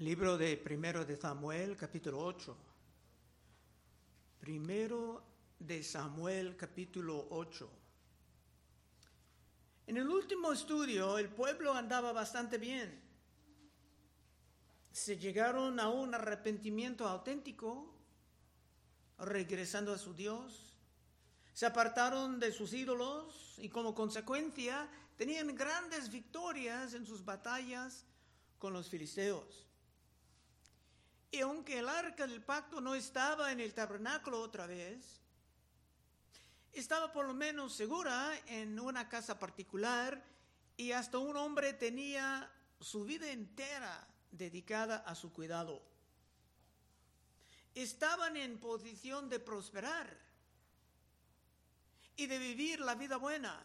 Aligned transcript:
Libro 0.00 0.38
de 0.38 0.56
Primero 0.56 1.04
de 1.04 1.16
Samuel, 1.16 1.76
capítulo 1.76 2.20
8. 2.20 2.56
Primero 4.38 5.24
de 5.58 5.82
Samuel, 5.82 6.56
capítulo 6.56 7.26
8. 7.30 7.68
En 9.88 9.96
el 9.96 10.08
último 10.08 10.52
estudio, 10.52 11.18
el 11.18 11.28
pueblo 11.28 11.72
andaba 11.72 12.12
bastante 12.12 12.58
bien. 12.58 13.02
Se 14.92 15.18
llegaron 15.18 15.80
a 15.80 15.88
un 15.88 16.14
arrepentimiento 16.14 17.08
auténtico, 17.08 17.92
regresando 19.18 19.92
a 19.92 19.98
su 19.98 20.14
Dios. 20.14 20.78
Se 21.52 21.66
apartaron 21.66 22.38
de 22.38 22.52
sus 22.52 22.72
ídolos 22.72 23.56
y 23.58 23.68
como 23.68 23.96
consecuencia 23.96 24.88
tenían 25.16 25.56
grandes 25.56 26.08
victorias 26.08 26.94
en 26.94 27.04
sus 27.04 27.24
batallas 27.24 28.04
con 28.60 28.72
los 28.72 28.88
filisteos. 28.88 29.67
Y 31.30 31.40
aunque 31.40 31.78
el 31.78 31.88
arca 31.88 32.26
del 32.26 32.42
pacto 32.42 32.80
no 32.80 32.94
estaba 32.94 33.52
en 33.52 33.60
el 33.60 33.74
tabernáculo 33.74 34.40
otra 34.40 34.66
vez, 34.66 35.20
estaba 36.72 37.12
por 37.12 37.26
lo 37.26 37.34
menos 37.34 37.74
segura 37.74 38.32
en 38.46 38.78
una 38.78 39.08
casa 39.08 39.38
particular 39.38 40.22
y 40.76 40.92
hasta 40.92 41.18
un 41.18 41.36
hombre 41.36 41.72
tenía 41.72 42.50
su 42.80 43.04
vida 43.04 43.30
entera 43.30 44.06
dedicada 44.30 44.98
a 44.98 45.14
su 45.14 45.32
cuidado. 45.32 45.82
Estaban 47.74 48.36
en 48.36 48.58
posición 48.58 49.28
de 49.28 49.40
prosperar 49.40 50.18
y 52.16 52.26
de 52.26 52.38
vivir 52.38 52.80
la 52.80 52.94
vida 52.94 53.16
buena. 53.16 53.64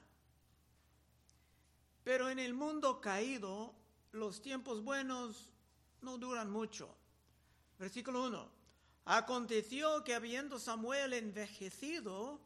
Pero 2.04 2.30
en 2.30 2.40
el 2.40 2.54
mundo 2.54 3.00
caído, 3.00 3.74
los 4.12 4.42
tiempos 4.42 4.84
buenos 4.84 5.50
no 6.02 6.18
duran 6.18 6.52
mucho. 6.52 6.96
Versículo 7.80 8.24
1. 8.26 8.50
Aconteció 9.06 10.04
que 10.04 10.16
habiendo 10.16 10.60
Samuel 10.60 11.14
envejecido, 11.14 12.40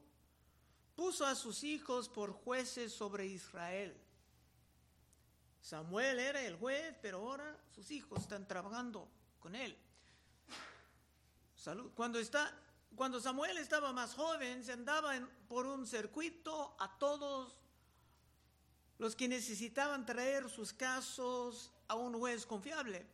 puso 0.96 1.26
a 1.26 1.36
sus 1.36 1.64
hijos 1.64 2.10
por 2.10 2.32
jueces 2.32 2.92
sobre 2.92 3.28
Israel. 3.28 3.96
Samuel 5.62 6.20
era 6.20 6.42
el 6.42 6.56
juez, 6.56 6.96
pero 7.02 7.20
ahora 7.20 7.56
sus 7.76 7.92
hijos 7.92 8.22
están 8.22 8.48
trabajando 8.48 9.08
con 9.40 9.54
él. 9.56 9.78
Salud. 11.56 11.92
Cuando, 11.94 12.20
está, 12.20 12.52
cuando 12.96 13.20
Samuel 13.20 13.58
estaba 13.58 13.94
más 13.94 14.16
joven, 14.16 14.64
se 14.64 14.72
andaba 14.72 15.14
por 15.48 15.68
un 15.68 15.86
circuito 15.86 16.76
a 16.80 16.98
todos 16.98 17.60
los 18.98 19.16
que 19.16 19.28
necesitaban 19.28 20.06
traer 20.06 20.50
sus 20.50 20.74
casos 20.74 21.72
a 21.88 21.96
un 21.96 22.18
juez 22.18 22.46
confiable. 22.46 23.06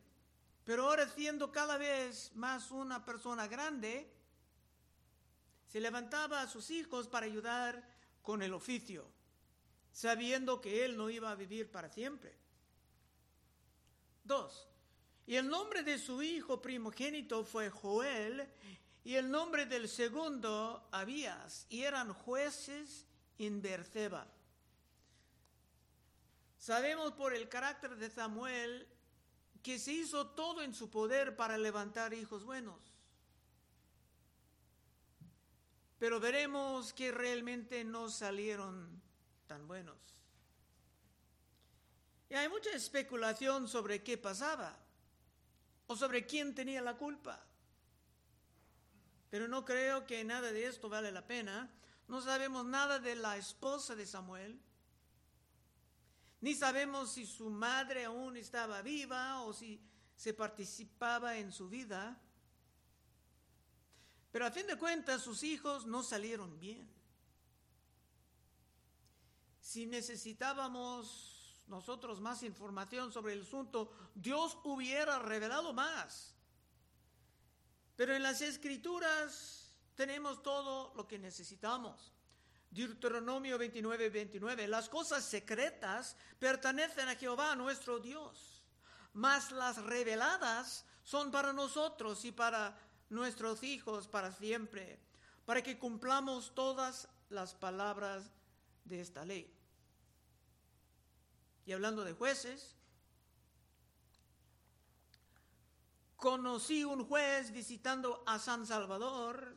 Pero 0.64 0.84
ahora 0.84 1.08
siendo 1.08 1.52
cada 1.52 1.76
vez 1.76 2.32
más 2.34 2.70
una 2.70 3.04
persona 3.04 3.46
grande, 3.46 4.10
se 5.68 5.80
levantaba 5.80 6.40
a 6.40 6.48
sus 6.48 6.70
hijos 6.70 7.06
para 7.08 7.26
ayudar 7.26 7.86
con 8.22 8.42
el 8.42 8.54
oficio, 8.54 9.06
sabiendo 9.92 10.60
que 10.60 10.84
él 10.84 10.96
no 10.96 11.10
iba 11.10 11.30
a 11.30 11.34
vivir 11.34 11.70
para 11.70 11.90
siempre. 11.90 12.34
Dos, 14.22 14.66
y 15.26 15.36
el 15.36 15.48
nombre 15.48 15.82
de 15.82 15.98
su 15.98 16.22
hijo 16.22 16.62
primogénito 16.62 17.44
fue 17.44 17.68
Joel, 17.68 18.48
y 19.04 19.16
el 19.16 19.30
nombre 19.30 19.66
del 19.66 19.86
segundo 19.86 20.88
Abías, 20.90 21.66
y 21.68 21.82
eran 21.82 22.14
jueces 22.14 23.06
en 23.36 23.60
Berseba. 23.60 24.26
Sabemos 26.56 27.12
por 27.12 27.34
el 27.34 27.50
carácter 27.50 27.96
de 27.96 28.08
Samuel 28.08 28.88
que 29.64 29.78
se 29.78 29.94
hizo 29.94 30.26
todo 30.26 30.60
en 30.62 30.74
su 30.74 30.90
poder 30.90 31.36
para 31.36 31.56
levantar 31.56 32.12
hijos 32.12 32.44
buenos. 32.44 32.78
Pero 35.98 36.20
veremos 36.20 36.92
que 36.92 37.10
realmente 37.10 37.82
no 37.82 38.10
salieron 38.10 39.00
tan 39.46 39.66
buenos. 39.66 39.96
Y 42.28 42.34
hay 42.34 42.46
mucha 42.50 42.72
especulación 42.72 43.66
sobre 43.66 44.02
qué 44.02 44.18
pasaba 44.18 44.78
o 45.86 45.96
sobre 45.96 46.26
quién 46.26 46.54
tenía 46.54 46.82
la 46.82 46.98
culpa. 46.98 47.42
Pero 49.30 49.48
no 49.48 49.64
creo 49.64 50.06
que 50.06 50.22
nada 50.24 50.52
de 50.52 50.66
esto 50.66 50.90
vale 50.90 51.10
la 51.10 51.26
pena. 51.26 51.70
No 52.06 52.20
sabemos 52.20 52.66
nada 52.66 52.98
de 52.98 53.14
la 53.14 53.38
esposa 53.38 53.94
de 53.94 54.04
Samuel 54.04 54.60
ni 56.44 56.54
sabemos 56.54 57.12
si 57.12 57.24
su 57.24 57.48
madre 57.48 58.04
aún 58.04 58.36
estaba 58.36 58.82
viva 58.82 59.40
o 59.44 59.54
si 59.54 59.80
se 60.14 60.34
participaba 60.34 61.38
en 61.38 61.50
su 61.50 61.70
vida. 61.70 62.20
Pero 64.30 64.44
a 64.44 64.50
fin 64.50 64.66
de 64.66 64.76
cuentas 64.76 65.22
sus 65.22 65.42
hijos 65.42 65.86
no 65.86 66.02
salieron 66.02 66.60
bien. 66.60 66.86
Si 69.58 69.86
necesitábamos 69.86 71.64
nosotros 71.66 72.20
más 72.20 72.42
información 72.42 73.10
sobre 73.10 73.32
el 73.32 73.40
asunto, 73.40 73.90
Dios 74.14 74.58
hubiera 74.64 75.18
revelado 75.20 75.72
más. 75.72 76.34
Pero 77.96 78.14
en 78.14 78.22
las 78.22 78.42
escrituras 78.42 79.74
tenemos 79.94 80.42
todo 80.42 80.92
lo 80.94 81.08
que 81.08 81.18
necesitamos. 81.18 82.12
Deuteronomio 82.74 83.56
29, 83.56 84.10
29. 84.10 84.66
Las 84.66 84.88
cosas 84.88 85.24
secretas 85.24 86.16
pertenecen 86.40 87.08
a 87.08 87.14
Jehová 87.14 87.54
nuestro 87.54 88.00
Dios, 88.00 88.64
mas 89.12 89.52
las 89.52 89.82
reveladas 89.84 90.84
son 91.04 91.30
para 91.30 91.52
nosotros 91.52 92.24
y 92.24 92.32
para 92.32 92.76
nuestros 93.10 93.62
hijos 93.62 94.08
para 94.08 94.32
siempre, 94.32 94.98
para 95.44 95.62
que 95.62 95.78
cumplamos 95.78 96.52
todas 96.54 97.08
las 97.28 97.54
palabras 97.54 98.32
de 98.84 99.00
esta 99.00 99.24
ley. 99.24 99.54
Y 101.64 101.72
hablando 101.72 102.02
de 102.02 102.12
jueces, 102.12 102.74
conocí 106.16 106.82
un 106.82 107.06
juez 107.06 107.52
visitando 107.52 108.24
a 108.26 108.40
San 108.40 108.66
Salvador 108.66 109.56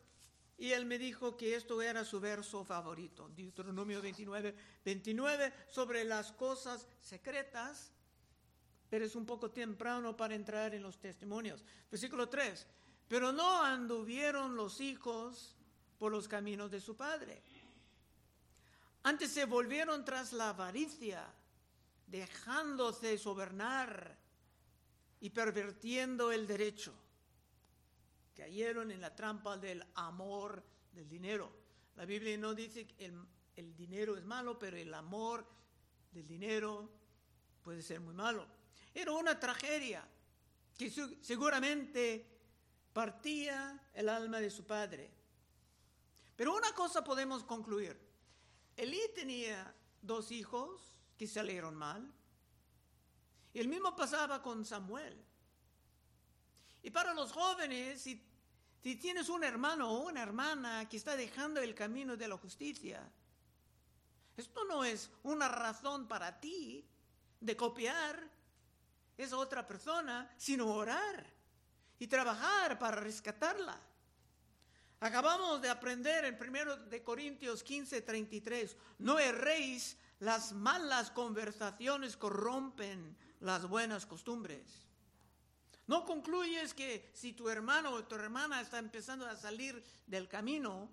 y 0.57 0.71
él 0.71 0.85
me 0.85 0.97
dijo 0.97 1.37
que 1.37 1.55
esto 1.55 1.81
era 1.81 2.03
su 2.03 2.19
verso 2.19 2.65
favorito, 2.65 3.29
Deuteronomio 3.29 4.01
29, 4.01 4.55
29, 4.83 5.53
sobre 5.67 6.03
las 6.03 6.31
cosas 6.31 6.87
secretas, 6.99 7.91
pero 8.89 9.05
es 9.05 9.15
un 9.15 9.25
poco 9.25 9.51
temprano 9.51 10.17
para 10.17 10.33
entrar 10.33 10.73
en 10.73 10.81
los 10.81 10.99
testimonios. 10.99 11.63
Versículo 11.91 12.27
3, 12.27 12.65
pero 13.07 13.31
no 13.31 13.63
anduvieron 13.63 14.55
los 14.55 14.81
hijos 14.81 15.55
por 15.99 16.11
los 16.11 16.27
caminos 16.27 16.71
de 16.71 16.81
su 16.81 16.95
padre. 16.95 17.43
Antes 19.03 19.31
se 19.31 19.45
volvieron 19.45 20.03
tras 20.03 20.33
la 20.33 20.49
avaricia, 20.49 21.23
dejándose 22.07 23.17
sobernar 23.19 24.17
y 25.19 25.29
pervirtiendo 25.29 26.31
el 26.31 26.47
derecho 26.47 26.93
cayeron 28.37 28.91
en 28.91 29.01
la 29.01 29.15
trampa 29.15 29.57
del 29.57 29.83
amor 29.95 30.63
del 30.91 31.09
dinero. 31.09 31.51
La 31.95 32.05
Biblia 32.05 32.37
no 32.37 32.53
dice 32.53 32.85
que 32.85 33.11
el, 33.55 33.75
dinero 33.75 34.15
es 34.15 34.23
malo, 34.23 34.59
pero 34.59 34.77
el 34.77 34.93
amor 34.93 35.43
del 36.11 36.27
dinero 36.27 36.87
puede 37.63 37.81
ser 37.81 37.99
muy 37.99 38.13
malo. 38.13 38.47
Era 38.93 39.11
una 39.13 39.39
tragedia 39.39 40.07
que 40.77 40.91
seguramente 41.21 42.27
partía 42.93 43.89
el 43.93 44.07
alma 44.07 44.39
de 44.39 44.51
su 44.51 44.65
padre. 44.65 45.11
Pero 46.35 46.55
una 46.55 46.71
cosa 46.73 47.03
podemos 47.03 47.43
concluir. 47.43 47.99
Elí 48.75 49.01
tenía 49.15 49.73
dos 49.99 50.31
hijos 50.31 50.93
que 51.17 51.25
salieron 51.25 51.73
mal. 51.73 52.13
Y 53.51 53.59
el 53.59 53.67
mismo 53.67 53.95
pasaba 53.95 54.43
con 54.43 54.63
Samuel. 54.63 55.26
Y 56.87 56.89
para 56.89 57.13
los 57.13 57.33
jóvenes, 57.33 58.01
si 58.01 58.23
si 58.87 58.95
tienes 58.95 59.27
un 59.27 59.43
hermano 59.43 59.89
o 59.89 60.07
una 60.07 60.21
hermana 60.21 60.87
que 60.87 60.95
está 60.95 61.17
dejando 61.17 61.59
el 61.59 61.75
camino 61.75 62.15
de 62.15 62.25
la 62.25 62.37
justicia, 62.37 63.03
esto 64.37 64.63
no 64.63 64.85
es 64.85 65.09
una 65.23 65.49
razón 65.49 66.07
para 66.07 66.39
ti 66.39 66.87
de 67.41 67.57
copiar 67.57 68.17
esa 69.17 69.37
otra 69.37 69.67
persona, 69.67 70.33
sino 70.37 70.67
orar 70.67 71.25
y 71.99 72.07
trabajar 72.07 72.79
para 72.79 73.01
rescatarla. 73.01 73.77
Acabamos 75.01 75.61
de 75.61 75.69
aprender 75.69 76.23
en 76.23 76.37
1 76.41 76.77
de 76.85 77.03
Corintios 77.03 77.63
15, 77.63 78.03
33, 78.03 78.77
no 78.99 79.19
erréis, 79.19 79.97
las 80.19 80.53
malas 80.53 81.11
conversaciones 81.11 82.15
corrompen 82.15 83.17
las 83.41 83.67
buenas 83.67 84.05
costumbres. 84.05 84.86
No 85.87 86.05
concluyes 86.05 86.73
que 86.73 87.09
si 87.13 87.31
tu 87.31 87.49
hermano 87.49 87.91
o 87.91 88.03
tu 88.03 88.15
hermana 88.15 88.59
está 88.59 88.77
empezando 88.77 89.25
a 89.25 89.37
salir 89.37 89.81
del 90.05 90.27
camino, 90.27 90.89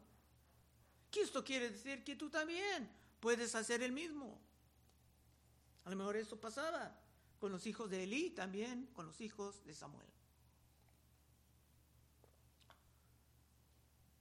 que 1.11 1.23
esto 1.23 1.44
quiere 1.44 1.70
decir 1.70 2.05
que 2.05 2.14
tú 2.14 2.31
también 2.31 2.88
puedes 3.19 3.55
hacer 3.56 3.82
el 3.82 3.91
mismo. 3.91 4.41
A 5.85 5.91
lo 5.91 5.96
mejor 5.96 6.17
esto 6.17 6.41
pasaba 6.41 6.96
con 7.41 7.50
los 7.50 7.67
hijos 7.67 7.91
de 7.91 8.05
Elí, 8.05 8.31
también 8.31 8.87
con 8.94 9.06
los 9.06 9.20
hijos 9.20 9.64
de 9.67 9.75
Samuel. 9.75 10.06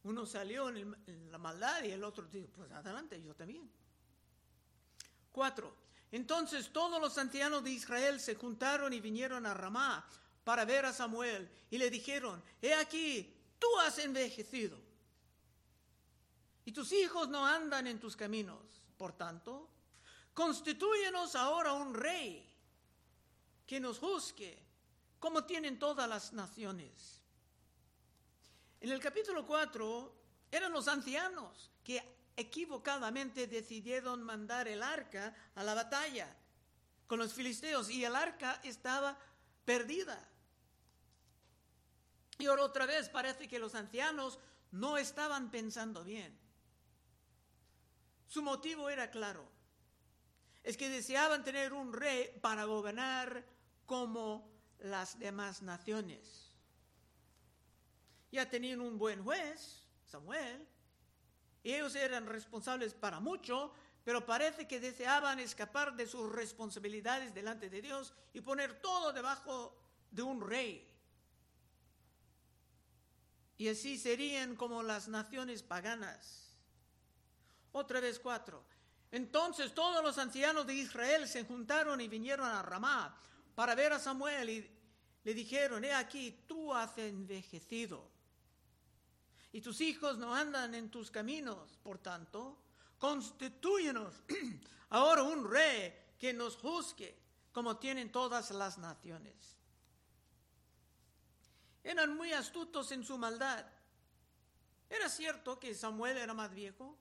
Uno 0.04 0.26
salió 0.26 0.70
en, 0.70 1.32
la 1.32 1.38
maldad 1.38 1.84
y 1.84 1.92
el 1.92 2.04
otro 2.04 2.26
dijo, 2.26 2.50
pues 2.50 2.72
adelante, 2.72 3.22
yo 3.22 3.36
también. 3.36 3.70
Cuatro. 5.32 5.76
Entonces 6.12 6.74
todos 6.74 7.00
los 7.00 7.18
ancianos 7.18 7.64
de 7.64 7.72
Israel 7.72 8.20
se 8.20 8.36
juntaron 8.36 8.92
y 8.92 9.00
vinieron 9.00 9.46
a 9.46 9.54
Ramá 9.54 10.06
para 10.44 10.66
ver 10.66 10.86
a 10.86 10.94
Samuel 10.94 11.50
y 11.70 11.78
le 11.78 11.90
dijeron, 11.90 12.44
he 12.62 12.74
aquí, 12.74 13.34
tú 13.60 13.68
has 13.80 13.98
envejecido 14.00 14.78
y 16.66 16.72
tus 16.72 16.92
hijos 16.92 17.30
no 17.30 17.46
andan 17.46 17.88
en 17.88 18.00
tus 18.00 18.16
caminos. 18.16 18.60
Por 18.98 19.14
tanto, 19.14 19.70
constituyenos 20.34 21.36
ahora 21.36 21.74
un 21.74 21.94
rey 21.94 22.50
que 23.66 23.80
nos 23.80 24.00
juzgue 24.00 24.62
como 25.20 25.46
tienen 25.46 25.80
todas 25.80 26.08
las 26.08 26.34
naciones. 26.34 27.22
En 28.80 28.92
el 28.92 29.00
capítulo 29.00 29.46
4 29.46 30.14
eran 30.52 30.72
los 30.72 30.88
ancianos 30.88 31.72
que 31.84 32.02
equivocadamente 32.36 33.48
decidieron 33.48 34.22
mandar 34.24 34.68
el 34.68 34.84
arca 34.84 35.34
a 35.56 35.64
la 35.64 35.74
batalla 35.74 36.36
con 37.08 37.20
los 37.20 37.34
filisteos 37.34 37.90
y 37.90 38.04
el 38.04 38.16
arca 38.16 38.60
estaba 38.64 39.18
perdida. 39.66 40.30
Y 42.40 42.46
ahora 42.48 42.64
otra 42.64 42.86
vez 42.86 43.10
parece 43.10 43.48
que 43.48 43.60
los 43.60 43.76
ancianos 43.76 44.40
no 44.72 44.98
estaban 44.98 45.52
pensando 45.52 46.04
bien. 46.04 46.38
Su 48.28 48.42
motivo 48.42 48.90
era 48.90 49.12
claro. 49.12 49.48
Es 50.64 50.78
que 50.78 50.90
deseaban 50.90 51.44
tener 51.44 51.74
un 51.74 51.94
rey 51.94 52.40
para 52.42 52.64
gobernar 52.66 53.46
como 53.86 54.50
las 54.80 55.20
demás 55.20 55.62
naciones. 55.62 56.52
Ya 58.32 58.50
tenían 58.50 58.82
un 58.82 58.98
buen 58.98 59.24
juez, 59.24 59.84
Samuel, 60.06 60.68
y 61.62 61.74
ellos 61.74 61.96
eran 61.96 62.26
responsables 62.26 62.94
para 62.94 63.20
mucho, 63.20 63.72
pero 64.04 64.26
parece 64.26 64.68
que 64.68 64.80
deseaban 64.80 65.40
escapar 65.40 65.96
de 65.96 66.08
sus 66.08 66.32
responsabilidades 66.32 67.34
delante 67.34 67.70
de 67.70 67.82
Dios 67.82 68.14
y 68.34 68.42
poner 68.42 68.82
todo 68.82 69.14
debajo 69.14 69.78
de 70.12 70.24
un 70.24 70.42
rey. 70.42 70.93
Y 73.58 73.68
así 73.68 73.98
serían 73.98 74.56
como 74.56 74.84
las 74.84 75.08
naciones 75.08 75.64
paganas 75.64 76.58
otra 77.72 78.00
vez 78.00 78.20
cuatro. 78.20 78.64
Entonces 79.12 79.74
todos 79.74 80.04
los 80.04 80.18
ancianos 80.18 80.66
de 80.66 80.76
Israel 80.76 81.28
se 81.28 81.44
juntaron 81.44 82.02
y 82.02 82.08
vinieron 82.08 82.48
a 82.48 82.62
Ramá 82.62 83.16
para 83.56 83.76
ver 83.76 83.94
a 83.94 84.00
Samuel 84.00 84.50
y 84.50 84.72
le 85.24 85.34
dijeron, 85.34 85.84
he 85.86 85.94
aquí, 85.94 86.44
tú 86.48 86.74
has 86.74 86.98
envejecido 86.98 88.14
y 89.54 89.62
tus 89.62 89.82
hijos 89.82 90.18
no 90.18 90.34
andan 90.34 90.74
en 90.74 90.90
tus 90.90 91.12
caminos, 91.12 91.78
por 91.84 92.00
tanto, 92.00 92.58
constituyenos 92.98 94.16
ahora 94.90 95.22
un 95.22 95.50
rey 95.50 95.94
que 96.18 96.34
nos 96.34 96.58
juzgue 96.58 97.16
como 97.52 97.78
tienen 97.78 98.12
todas 98.12 98.50
las 98.50 98.80
naciones. 98.80 99.36
Eran 101.84 102.16
muy 102.16 102.32
astutos 102.34 102.92
en 102.92 103.04
su 103.04 103.18
maldad. 103.18 103.66
Era 104.90 105.10
cierto 105.10 105.60
que 105.60 105.74
Samuel 105.74 106.18
era 106.18 106.34
más 106.34 106.54
viejo, 106.54 106.98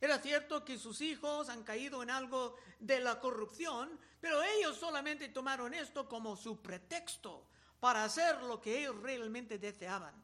era 0.00 0.18
cierto 0.18 0.64
que 0.64 0.78
sus 0.78 1.00
hijos 1.02 1.50
han 1.50 1.62
caído 1.62 2.02
en 2.02 2.10
algo 2.10 2.56
de 2.78 3.00
la 3.00 3.20
corrupción, 3.20 3.98
pero 4.20 4.42
ellos 4.42 4.76
solamente 4.78 5.28
tomaron 5.28 5.74
esto 5.74 6.08
como 6.08 6.36
su 6.36 6.62
pretexto 6.62 7.46
para 7.80 8.04
hacer 8.04 8.42
lo 8.42 8.60
que 8.60 8.80
ellos 8.80 8.96
realmente 9.02 9.58
deseaban. 9.58 10.14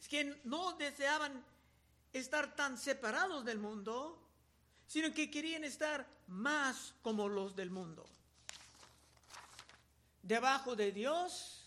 Es 0.00 0.08
que 0.08 0.40
no 0.44 0.74
deseaban 0.74 1.44
estar 2.12 2.54
tan 2.54 2.78
separados 2.78 3.44
del 3.44 3.58
mundo, 3.58 4.22
sino 4.86 5.12
que 5.12 5.30
querían 5.30 5.64
estar 5.64 6.06
más 6.28 6.94
como 7.02 7.28
los 7.28 7.56
del 7.56 7.70
mundo. 7.70 8.04
Debajo 10.22 10.76
de 10.76 10.92
Dios 10.92 11.65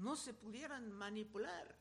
no 0.00 0.16
se 0.16 0.34
pudieran 0.34 0.90
manipular. 0.92 1.76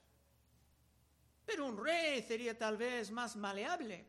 Pero 1.46 1.66
un 1.66 1.84
rey 1.84 2.22
sería 2.22 2.58
tal 2.58 2.78
vez 2.78 3.12
más 3.12 3.36
maleable. 3.36 4.06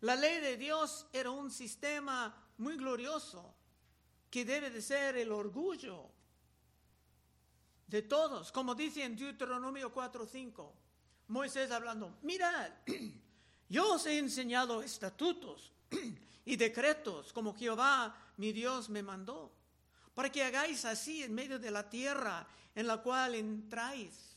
La 0.00 0.16
ley 0.16 0.40
de 0.40 0.56
Dios 0.56 1.06
era 1.12 1.30
un 1.30 1.50
sistema 1.50 2.34
muy 2.58 2.76
glorioso 2.76 3.54
que 4.30 4.44
debe 4.44 4.70
de 4.70 4.82
ser 4.82 5.16
el 5.16 5.32
orgullo 5.32 6.10
de 7.86 8.02
todos, 8.02 8.52
como 8.52 8.74
dice 8.74 9.02
en 9.02 9.16
Deuteronomio 9.16 9.92
4:5. 9.92 10.72
Moisés 11.28 11.70
hablando, 11.70 12.18
mirad, 12.22 12.70
yo 13.68 13.94
os 13.94 14.06
he 14.06 14.18
enseñado 14.18 14.82
estatutos 14.82 15.72
y 16.44 16.56
decretos 16.56 17.32
como 17.32 17.54
Jehová 17.54 18.16
mi 18.36 18.52
Dios 18.52 18.88
me 18.88 19.02
mandó, 19.02 19.52
para 20.20 20.30
que 20.30 20.44
hagáis 20.44 20.84
así 20.84 21.22
en 21.22 21.34
medio 21.34 21.58
de 21.58 21.70
la 21.70 21.88
tierra 21.88 22.46
en 22.74 22.86
la 22.86 22.98
cual 22.98 23.36
entráis 23.36 24.36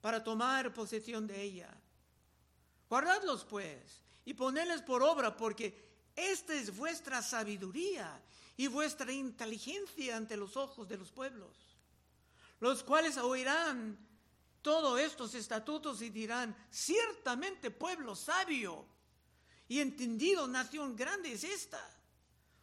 para 0.00 0.22
tomar 0.22 0.72
posesión 0.72 1.26
de 1.26 1.42
ella. 1.42 1.76
Guardadlos 2.88 3.44
pues 3.44 4.04
y 4.24 4.34
ponedles 4.34 4.80
por 4.80 5.02
obra, 5.02 5.36
porque 5.36 5.74
esta 6.14 6.54
es 6.54 6.76
vuestra 6.76 7.20
sabiduría 7.20 8.22
y 8.56 8.68
vuestra 8.68 9.10
inteligencia 9.10 10.16
ante 10.16 10.36
los 10.36 10.56
ojos 10.56 10.86
de 10.86 10.98
los 10.98 11.10
pueblos, 11.10 11.56
los 12.60 12.84
cuales 12.84 13.16
oirán 13.16 13.98
todos 14.62 15.00
estos 15.00 15.34
estatutos 15.34 16.00
y 16.00 16.10
dirán, 16.10 16.54
ciertamente 16.70 17.72
pueblo 17.72 18.14
sabio 18.14 18.86
y 19.66 19.80
entendido, 19.80 20.46
nación 20.46 20.94
grande 20.94 21.32
es 21.32 21.42
esta. 21.42 21.84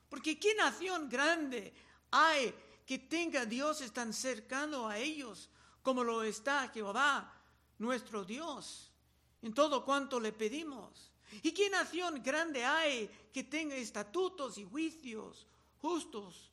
Porque 0.07 0.39
¿qué 0.39 0.55
nación 0.55 1.09
grande 1.09 1.73
hay 2.15 2.53
que 2.85 2.97
tenga 2.97 3.45
Dios 3.45 3.91
tan 3.91 4.13
cercano 4.13 4.87
a 4.87 4.97
ellos 4.97 5.49
como 5.81 6.03
lo 6.03 6.23
está 6.23 6.69
Jehová, 6.69 7.31
nuestro 7.77 8.23
Dios, 8.23 8.89
en 9.41 9.53
todo 9.53 9.83
cuanto 9.83 10.19
le 10.19 10.31
pedimos. 10.31 11.11
¿Y 11.43 11.51
qué 11.51 11.69
nación 11.69 12.23
grande 12.23 12.63
hay 12.63 13.09
que 13.33 13.43
tenga 13.43 13.75
estatutos 13.75 14.57
y 14.57 14.63
juicios 14.63 15.45
justos, 15.81 16.51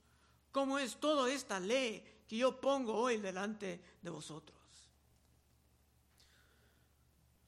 como 0.51 0.79
es 0.79 0.97
toda 0.97 1.31
esta 1.31 1.61
ley 1.61 2.25
que 2.29 2.39
yo 2.39 2.61
pongo 2.61 2.95
hoy 2.95 3.19
delante 3.19 3.81
de 4.03 4.11
vosotros? 4.11 4.59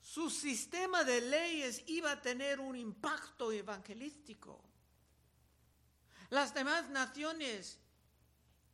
Su 0.01 0.31
sistema 0.31 1.03
de 1.03 1.21
leyes 1.21 1.83
iba 1.89 2.13
a 2.13 2.23
tener 2.23 2.61
un 2.61 2.77
impacto 2.77 3.51
evangelístico. 3.51 4.63
Las 6.31 6.55
demás 6.55 6.89
naciones 6.91 7.81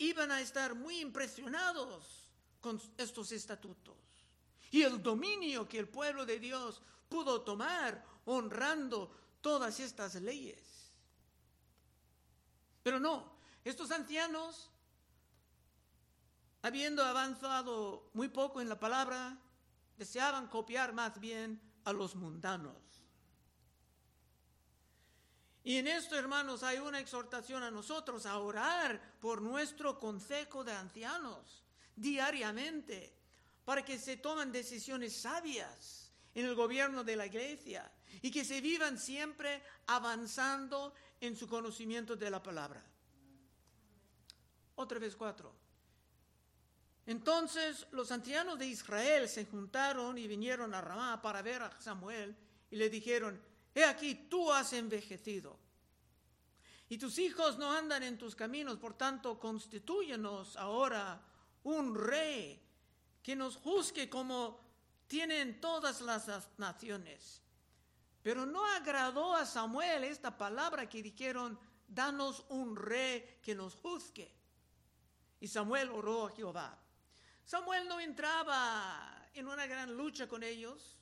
iban 0.01 0.33
a 0.33 0.41
estar 0.41 0.75
muy 0.75 0.99
impresionados 1.01 2.27
con 2.61 2.81
estos 2.97 3.33
estatutos 3.33 3.97
y 4.71 4.83
el 4.83 5.03
dominio 5.03 5.69
que 5.69 5.79
el 5.79 5.89
pueblo 5.89 6.25
de 6.25 6.39
Dios 6.39 6.81
pudo 7.09 7.43
tomar 7.43 8.03
honrando 8.25 9.15
todas 9.43 9.79
estas 9.79 10.15
leyes. 10.15 10.95
Pero 12.83 12.99
no, 12.99 13.31
estos 13.63 13.91
ancianos, 13.91 14.71
habiendo 16.63 17.05
avanzado 17.05 18.09
muy 18.15 18.29
poco 18.29 18.63
en 18.63 18.71
la 18.71 18.81
palabra, 18.81 19.39
deseaban 19.99 20.49
copiar 20.49 20.95
más 20.95 21.21
bien 21.21 21.61
a 21.85 21.93
los 21.93 22.15
mundanos. 22.15 22.90
Y 25.63 25.77
en 25.77 25.87
esto, 25.87 26.19
hermanos, 26.19 26.63
hay 26.63 26.79
una 26.79 27.01
exhortación 27.01 27.63
a 27.63 27.71
nosotros 27.71 28.25
a 28.25 28.39
orar 28.39 29.19
por 29.21 29.43
nuestro 29.43 29.99
consejo 29.99 30.65
de 30.65 30.73
ancianos 30.73 31.65
diariamente 31.95 33.15
para 33.65 33.85
que 33.85 33.99
se 33.99 34.17
tomen 34.17 34.53
decisiones 34.53 35.15
sabias 35.17 36.11
en 36.35 36.47
el 36.47 36.55
gobierno 36.55 37.05
de 37.05 37.17
la 37.17 37.27
iglesia 37.27 37.91
y 38.23 38.31
que 38.31 38.45
se 38.45 38.61
vivan 38.61 38.99
siempre 38.99 39.63
avanzando 39.87 40.95
en 41.21 41.37
su 41.37 41.47
conocimiento 41.47 42.17
de 42.17 42.31
la 42.31 42.43
palabra. 42.43 42.83
Otra 44.77 44.99
vez 44.99 45.15
cuatro. 45.15 45.55
Entonces 47.07 47.87
los 47.91 48.11
ancianos 48.13 48.59
de 48.59 48.67
Israel 48.67 49.29
se 49.29 49.45
juntaron 49.45 50.17
y 50.17 50.27
vinieron 50.27 50.75
a 50.75 50.81
Ramá 50.81 51.21
para 51.21 51.43
ver 51.43 51.63
a 51.63 51.81
Samuel 51.81 52.35
y 52.71 52.77
le 52.77 52.89
dijeron, 52.89 53.41
he 53.75 53.85
aquí, 53.85 54.15
tú 54.15 54.53
has 54.53 54.73
envejecido 54.73 55.59
y 56.91 56.99
tus 56.99 57.19
hijos 57.19 57.57
no 57.57 57.71
andan 57.71 58.03
en 58.03 58.19
tus 58.19 58.35
caminos, 58.35 58.77
por 58.77 58.95
tanto, 58.95 59.39
constituyenos 59.39 60.57
ahora 60.57 61.23
un 61.63 61.95
rey 61.95 62.61
que 63.23 63.37
nos 63.37 63.57
juzgue 63.57 64.11
como 64.11 64.61
tienen 65.07 65.61
todas 65.61 66.01
las 66.01 66.29
naciones. 66.59 67.43
Pero 68.23 68.45
no 68.45 68.67
agradó 68.67 69.37
a 69.37 69.47
Samuel 69.47 70.03
esta 70.03 70.37
palabra 70.37 70.89
que 70.89 71.01
dijeron, 71.01 71.57
danos 71.87 72.45
un 72.49 72.75
rey 72.75 73.39
que 73.41 73.55
nos 73.55 73.77
juzgue. 73.77 74.35
Y 75.39 75.47
Samuel 75.47 75.91
oró 75.91 76.27
a 76.27 76.31
Jehová. 76.31 76.77
Samuel 77.45 77.87
no 77.87 78.01
entraba 78.01 79.29
en 79.33 79.47
una 79.47 79.67
gran 79.67 79.97
lucha 79.97 80.29
con 80.29 80.43
ellos, 80.43 80.99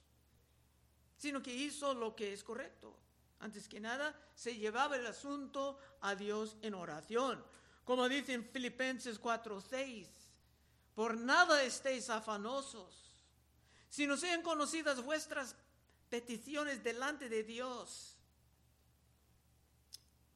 sino 1.19 1.43
que 1.43 1.55
hizo 1.55 1.93
lo 1.93 2.15
que 2.15 2.33
es 2.33 2.43
correcto. 2.43 2.97
Antes 3.41 3.69
que 3.69 3.81
nada, 3.81 4.19
se 4.35 4.57
llevaba 4.57 4.97
el 4.97 5.07
asunto 5.07 5.79
a 6.01 6.15
Dios 6.15 6.57
en 6.63 6.75
oración. 6.75 7.45
Como 7.85 8.09
dice 8.09 8.33
en 8.33 8.45
Filipenses 8.45 9.21
4:6, 9.21 10.09
por 10.95 11.17
nada 11.17 11.63
estéis 11.63 12.09
afanosos, 12.09 13.25
sino 13.89 14.17
sean 14.17 14.43
conocidas 14.43 15.03
vuestras 15.03 15.55
peticiones 16.09 16.83
delante 16.83 17.29
de 17.29 17.43
Dios 17.43 18.17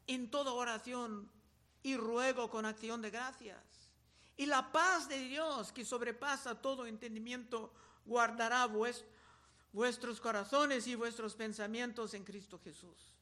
en 0.06 0.30
toda 0.30 0.52
oración 0.52 1.30
y 1.82 1.96
ruego 1.96 2.50
con 2.50 2.66
acción 2.66 3.02
de 3.02 3.10
gracias. 3.10 3.58
Y 4.36 4.46
la 4.46 4.72
paz 4.72 5.08
de 5.08 5.18
Dios 5.18 5.72
que 5.72 5.84
sobrepasa 5.84 6.60
todo 6.60 6.86
entendimiento 6.86 7.72
guardará 8.04 8.66
vuestros 9.72 10.20
corazones 10.20 10.86
y 10.86 10.94
vuestros 10.94 11.34
pensamientos 11.34 12.14
en 12.14 12.24
Cristo 12.24 12.60
Jesús. 12.62 13.12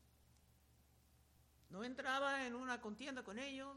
No 1.71 1.85
entraba 1.85 2.47
en 2.47 2.55
una 2.55 2.81
contienda 2.81 3.23
con 3.23 3.39
ellos, 3.39 3.77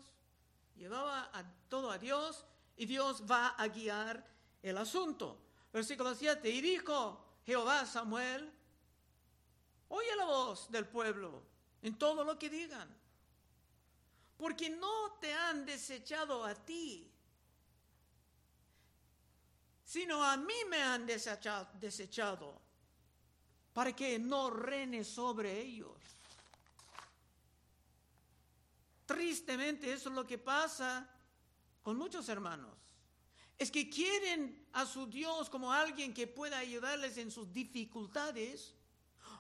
llevaba 0.76 1.30
a 1.34 1.44
todo 1.70 1.92
a 1.92 2.00
Dios 2.00 2.46
y 2.76 2.88
Dios 2.88 3.24
va 3.30 3.50
a 3.50 3.68
guiar 3.68 4.26
el 4.64 4.78
asunto. 4.78 5.40
Versículo 5.72 6.16
7, 6.16 6.50
y 6.50 6.62
dijo 6.62 7.24
Jehová 7.46 7.86
Samuel, 7.86 8.52
oye 9.90 10.16
la 10.16 10.26
voz 10.26 10.70
del 10.72 10.88
pueblo 10.88 11.44
en 11.84 11.98
todo 11.98 12.24
lo 12.24 12.40
que 12.40 12.50
digan, 12.50 12.90
porque 14.38 14.70
no 14.70 15.14
te 15.22 15.32
han 15.34 15.66
desechado 15.66 16.44
a 16.44 16.56
ti, 16.56 17.12
sino 19.84 20.24
a 20.24 20.38
mí 20.38 20.66
me 20.70 20.82
han 20.82 21.06
desechado, 21.06 21.70
desechado 21.80 22.63
para 23.74 23.94
que 23.94 24.20
no 24.20 24.50
reine 24.50 25.04
sobre 25.04 25.60
ellos. 25.60 25.98
Tristemente 29.06 29.92
eso 29.92 30.10
es 30.10 30.16
lo 30.16 30.26
que 30.26 30.38
pasa 30.38 31.10
con 31.82 31.98
muchos 31.98 32.30
hermanos. 32.30 32.78
Es 33.58 33.70
que 33.72 33.90
quieren 33.90 34.68
a 34.74 34.86
su 34.86 35.08
Dios 35.08 35.50
como 35.50 35.72
alguien 35.72 36.14
que 36.14 36.28
pueda 36.28 36.58
ayudarles 36.58 37.18
en 37.18 37.32
sus 37.32 37.52
dificultades. 37.52 38.74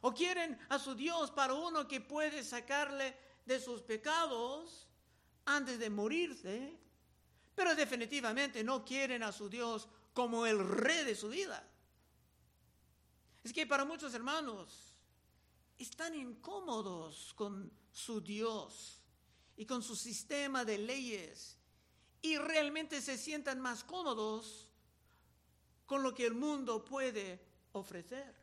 O 0.01 0.13
quieren 0.13 0.59
a 0.69 0.79
su 0.79 0.95
Dios 0.95 1.31
para 1.31 1.53
uno 1.53 1.87
que 1.87 2.01
puede 2.01 2.43
sacarle 2.43 3.15
de 3.45 3.59
sus 3.59 3.81
pecados 3.81 4.87
antes 5.45 5.79
de 5.79 5.89
morirse. 5.89 6.77
Pero 7.55 7.75
definitivamente 7.75 8.63
no 8.63 8.83
quieren 8.83 9.23
a 9.23 9.31
su 9.31 9.49
Dios 9.49 9.87
como 10.13 10.45
el 10.45 10.59
rey 10.59 11.05
de 11.05 11.15
su 11.15 11.29
vida. 11.29 11.65
Es 13.43 13.51
que 13.51 13.67
para 13.67 13.85
muchos 13.85 14.13
hermanos 14.13 14.95
están 15.77 16.15
incómodos 16.15 17.33
con 17.33 17.71
su 17.91 18.21
Dios 18.21 19.01
y 19.57 19.65
con 19.65 19.83
su 19.83 19.95
sistema 19.95 20.63
de 20.63 20.77
leyes 20.77 21.57
y 22.21 22.37
realmente 22.37 23.01
se 23.01 23.17
sientan 23.17 23.59
más 23.59 23.83
cómodos 23.83 24.71
con 25.85 26.01
lo 26.01 26.13
que 26.13 26.25
el 26.25 26.33
mundo 26.33 26.85
puede 26.85 27.39
ofrecer. 27.73 28.33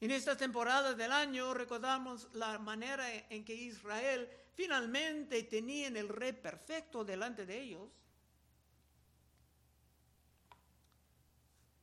En 0.00 0.10
esta 0.10 0.36
temporada 0.36 0.94
del 0.94 1.12
año 1.12 1.54
recordamos 1.54 2.28
la 2.34 2.58
manera 2.58 3.08
en 3.30 3.44
que 3.44 3.54
Israel 3.54 4.28
finalmente 4.52 5.44
tenía 5.44 5.88
el 5.88 6.08
rey 6.08 6.32
perfecto 6.32 7.04
delante 7.04 7.46
de 7.46 7.60
ellos. 7.60 7.88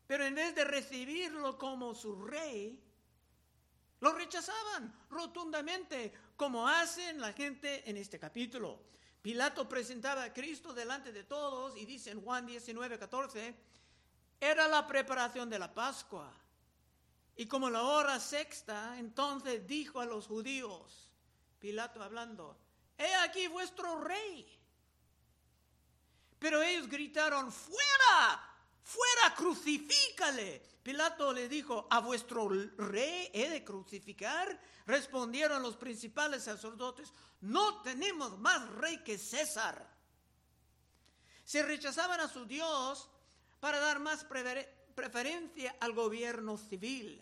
Pero 0.09 0.25
en 0.25 0.33
vez 0.33 0.55
de 0.55 0.63
recibirlo 0.63 1.55
como 1.55 1.93
su 1.93 2.15
rey, 2.25 2.83
lo 3.99 4.11
rechazaban 4.11 5.05
rotundamente, 5.11 6.11
como 6.35 6.67
hacen 6.67 7.21
la 7.21 7.31
gente 7.31 7.87
en 7.87 7.95
este 7.95 8.17
capítulo. 8.17 8.81
Pilato 9.21 9.69
presentaba 9.69 10.23
a 10.23 10.33
Cristo 10.33 10.73
delante 10.73 11.11
de 11.11 11.25
todos 11.25 11.77
y 11.77 11.85
dice 11.85 12.09
en 12.09 12.23
Juan 12.23 12.47
19, 12.47 12.97
14, 12.97 13.55
era 14.39 14.67
la 14.67 14.87
preparación 14.87 15.47
de 15.47 15.59
la 15.59 15.71
Pascua. 15.71 16.33
Y 17.35 17.45
como 17.45 17.69
la 17.69 17.83
hora 17.83 18.19
sexta, 18.19 18.97
entonces 18.97 19.67
dijo 19.67 19.99
a 19.99 20.07
los 20.07 20.25
judíos, 20.25 21.11
Pilato 21.59 22.01
hablando, 22.01 22.57
he 22.97 23.13
aquí 23.13 23.47
vuestro 23.47 23.99
rey. 23.99 24.59
Pero 26.39 26.63
ellos 26.63 26.89
gritaron, 26.89 27.51
fuera, 27.51 28.48
fuera, 28.89 29.35
crucifícale. 29.35 30.61
Pilato 30.81 31.31
le 31.31 31.47
dijo, 31.47 31.87
¿a 31.89 31.99
vuestro 31.99 32.49
rey 32.49 33.29
he 33.33 33.49
de 33.49 33.63
crucificar? 33.63 34.59
Respondieron 34.87 35.61
los 35.61 35.77
principales 35.77 36.43
sacerdotes, 36.43 37.13
no 37.41 37.81
tenemos 37.81 38.39
más 38.39 38.67
rey 38.71 38.97
que 39.03 39.17
César. 39.17 39.87
Se 41.43 41.61
rechazaban 41.61 42.19
a 42.19 42.27
su 42.27 42.45
Dios 42.45 43.09
para 43.59 43.79
dar 43.79 43.99
más 43.99 44.25
preferencia 44.95 45.75
al 45.79 45.93
gobierno 45.93 46.57
civil. 46.57 47.21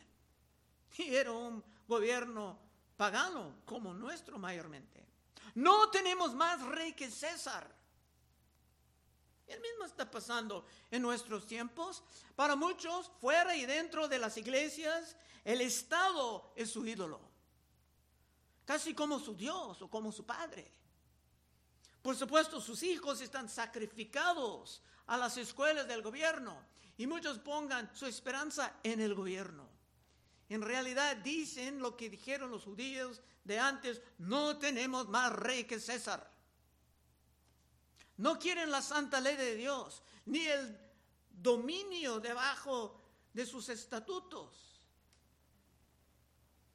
Y 0.97 1.15
era 1.15 1.31
un 1.31 1.63
gobierno 1.87 2.57
pagano 2.95 3.61
como 3.65 3.93
nuestro 3.93 4.39
mayormente. 4.39 5.05
No 5.55 5.89
tenemos 5.89 6.33
más 6.33 6.61
rey 6.61 6.93
que 6.93 7.11
César. 7.11 7.76
El 9.47 9.61
mismo 9.61 9.85
está 9.85 10.09
pasando 10.09 10.65
en 10.91 11.01
nuestros 11.01 11.47
tiempos. 11.47 12.03
Para 12.35 12.55
muchos, 12.55 13.09
fuera 13.21 13.55
y 13.55 13.65
dentro 13.65 14.07
de 14.07 14.19
las 14.19 14.37
iglesias, 14.37 15.15
el 15.45 15.61
Estado 15.61 16.51
es 16.55 16.69
su 16.69 16.85
ídolo. 16.85 17.21
Casi 18.65 18.93
como 18.93 19.19
su 19.19 19.33
Dios 19.35 19.81
o 19.81 19.89
como 19.89 20.11
su 20.11 20.25
Padre. 20.25 20.69
Por 22.01 22.15
supuesto, 22.15 22.59
sus 22.59 22.83
hijos 22.83 23.21
están 23.21 23.49
sacrificados 23.49 24.81
a 25.07 25.17
las 25.17 25.37
escuelas 25.37 25.87
del 25.87 26.01
gobierno 26.01 26.61
y 26.97 27.07
muchos 27.07 27.39
pongan 27.39 27.89
su 27.95 28.05
esperanza 28.05 28.73
en 28.83 28.99
el 28.99 29.15
gobierno. 29.15 29.69
En 30.49 30.61
realidad 30.61 31.17
dicen 31.17 31.79
lo 31.79 31.95
que 31.95 32.09
dijeron 32.09 32.51
los 32.51 32.63
judíos 32.63 33.21
de 33.43 33.59
antes, 33.59 34.01
no 34.17 34.57
tenemos 34.57 35.07
más 35.07 35.31
rey 35.31 35.63
que 35.65 35.79
César. 35.79 36.36
No 38.17 38.39
quieren 38.39 38.71
la 38.71 38.81
santa 38.81 39.21
ley 39.21 39.35
de 39.35 39.55
Dios, 39.55 40.01
ni 40.25 40.45
el 40.45 40.77
dominio 41.29 42.19
debajo 42.19 42.99
de 43.33 43.45
sus 43.45 43.69
estatutos, 43.69 44.81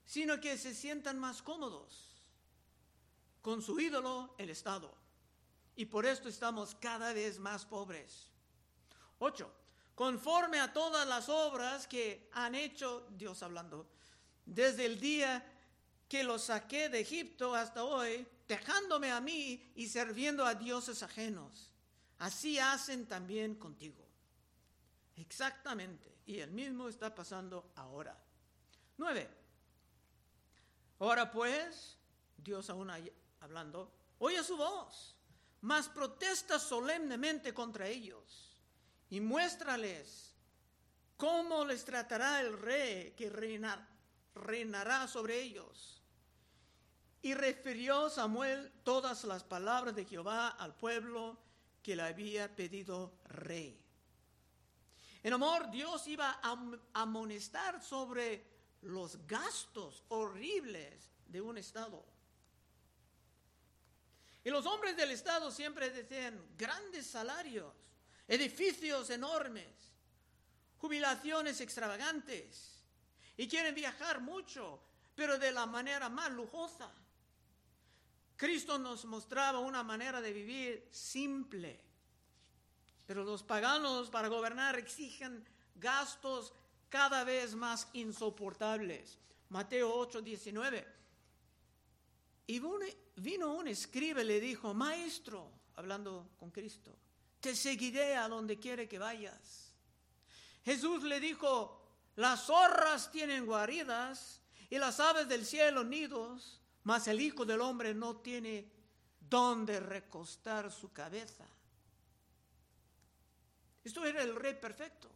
sino 0.05 0.41
que 0.41 0.57
se 0.57 0.75
sientan 0.75 1.19
más 1.19 1.43
cómodos 1.43 2.13
con 3.41 3.61
su 3.61 3.79
ídolo, 3.81 4.35
el 4.39 4.51
Estado. 4.51 4.95
Y 5.75 5.87
por 5.87 6.07
esto 6.07 6.29
estamos 6.29 6.77
cada 6.77 7.13
vez 7.13 7.39
más 7.39 7.67
pobres. 7.67 8.29
Ocho, 9.19 9.53
conforme 9.95 10.61
a 10.61 10.73
todas 10.73 11.07
las 11.09 11.29
obras 11.29 11.87
que 11.89 12.29
han 12.33 12.55
hecho, 12.55 13.07
Dios 13.11 13.43
hablando, 13.43 13.89
desde 14.47 14.87
el 14.87 15.01
día 15.01 15.45
que 16.13 16.23
los 16.23 16.43
saqué 16.43 16.91
de 16.91 17.01
Egipto 17.01 17.55
hasta 17.55 17.85
hoy, 17.85 18.27
dejándome 18.47 19.11
a 19.11 19.19
mí 19.19 19.73
y 19.75 19.89
sirviendo 19.89 20.45
a 20.45 20.55
dioses 20.55 21.03
ajenos. 21.03 21.73
Así 22.19 22.59
hacen 22.59 23.07
también 23.07 23.55
contigo. 23.55 24.07
Exactamente. 25.17 26.19
Y 26.27 26.41
el 26.41 26.51
mismo 26.51 26.91
está 26.91 27.15
pasando 27.15 27.73
ahora. 27.77 28.15
Nueve. 28.99 29.27
Ahora 30.99 31.31
pues, 31.31 31.97
Dios 32.37 32.69
aún 32.69 32.93
hablando, 33.41 33.91
oye 34.19 34.45
su 34.45 34.59
voz, 34.59 35.17
mas 35.63 35.89
protesta 35.89 36.59
solemnemente 36.59 37.55
contra 37.55 37.89
ellos 37.89 38.61
y 39.09 39.19
muéstrales 39.19 40.35
cómo 41.17 41.65
les 41.65 41.87
tratará 41.87 42.43
el 42.43 42.59
rey 42.59 43.13
que 43.13 43.31
reinará 44.35 45.09
sobre 45.09 45.41
ellos 45.41 46.01
y 47.23 47.35
refirió 47.35 48.11
Samuel 48.11 48.73
todas 48.83 49.23
las 49.25 49.45
palabras 49.45 49.95
de 49.95 50.05
Jehová 50.05 50.49
al 50.49 50.75
pueblo 50.75 51.39
que 51.83 51.95
le 51.95 52.03
había 52.03 52.55
pedido 52.55 53.15
rey. 53.29 53.79
En 55.23 55.33
amor, 55.33 55.71
Dios 55.71 56.07
iba 56.09 56.41
a 56.43 56.59
amonestar 56.95 57.81
sobre 57.81 58.45
los 58.83 59.25
gastos 59.27 60.03
horribles 60.09 61.11
de 61.29 61.41
un 61.41 61.59
Estado. 61.59 62.05
Y 64.45 64.51
los 64.51 64.67
hombres 64.67 64.97
del 64.97 65.13
Estado 65.13 65.53
siempre 65.53 65.91
decían 65.91 66.45
grandes 66.59 67.07
salarios, 67.07 67.73
edificios 68.27 69.11
enormes, 69.11 69.93
jubilaciones 70.79 71.61
extravagantes 71.61 72.81
y 73.37 73.47
quieren 73.47 73.77
viajar 73.77 74.21
mucho, 74.21 74.83
pero 75.15 75.39
de 75.39 75.53
la 75.53 75.67
manera 75.67 76.09
más 76.09 76.33
lujosa. 76.33 76.93
Cristo 78.43 78.77
nos 78.77 79.05
mostraba 79.05 79.61
una 79.61 79.85
manera 79.85 80.21
de 80.21 80.33
vivir 80.33 80.89
simple, 80.91 81.81
pero 83.07 83.23
los 83.23 83.45
paganos 83.45 84.11
para 84.11 84.27
gobernar 84.27 84.77
exigen 84.77 85.49
gastos 85.77 86.53
cada 86.89 87.23
vez 87.23 87.55
más 87.55 87.87
insoportables. 87.93 89.17
Mateo 89.51 89.95
8, 89.95 90.23
19. 90.23 90.89
Y 92.49 92.61
vino 93.15 93.55
un 93.55 93.69
escriba 93.69 94.23
y 94.23 94.25
le 94.25 94.41
dijo, 94.41 94.75
maestro, 94.75 95.49
hablando 95.77 96.29
con 96.37 96.51
Cristo, 96.51 96.99
te 97.39 97.55
seguiré 97.55 98.17
a 98.17 98.27
donde 98.27 98.59
quiere 98.59 98.89
que 98.89 98.99
vayas. 98.99 99.73
Jesús 100.65 101.05
le 101.05 101.21
dijo, 101.21 101.81
las 102.17 102.47
zorras 102.47 103.13
tienen 103.13 103.47
guaridas 103.47 104.41
y 104.69 104.79
las 104.79 104.99
aves 104.99 105.29
del 105.29 105.47
cielo 105.47 105.85
nidos, 105.85 106.62
mas 106.85 107.07
el 107.09 107.21
Hijo 107.21 107.45
del 107.45 107.61
Hombre 107.61 107.95
no 107.95 108.17
tiene 108.17 108.71
donde 109.21 109.81
recostar 109.81 110.71
su 110.71 110.93
cabeza. 110.93 111.47
Esto 113.85 114.05
era 114.05 114.23
el 114.23 114.37
rey 114.37 114.55
perfecto, 114.55 115.11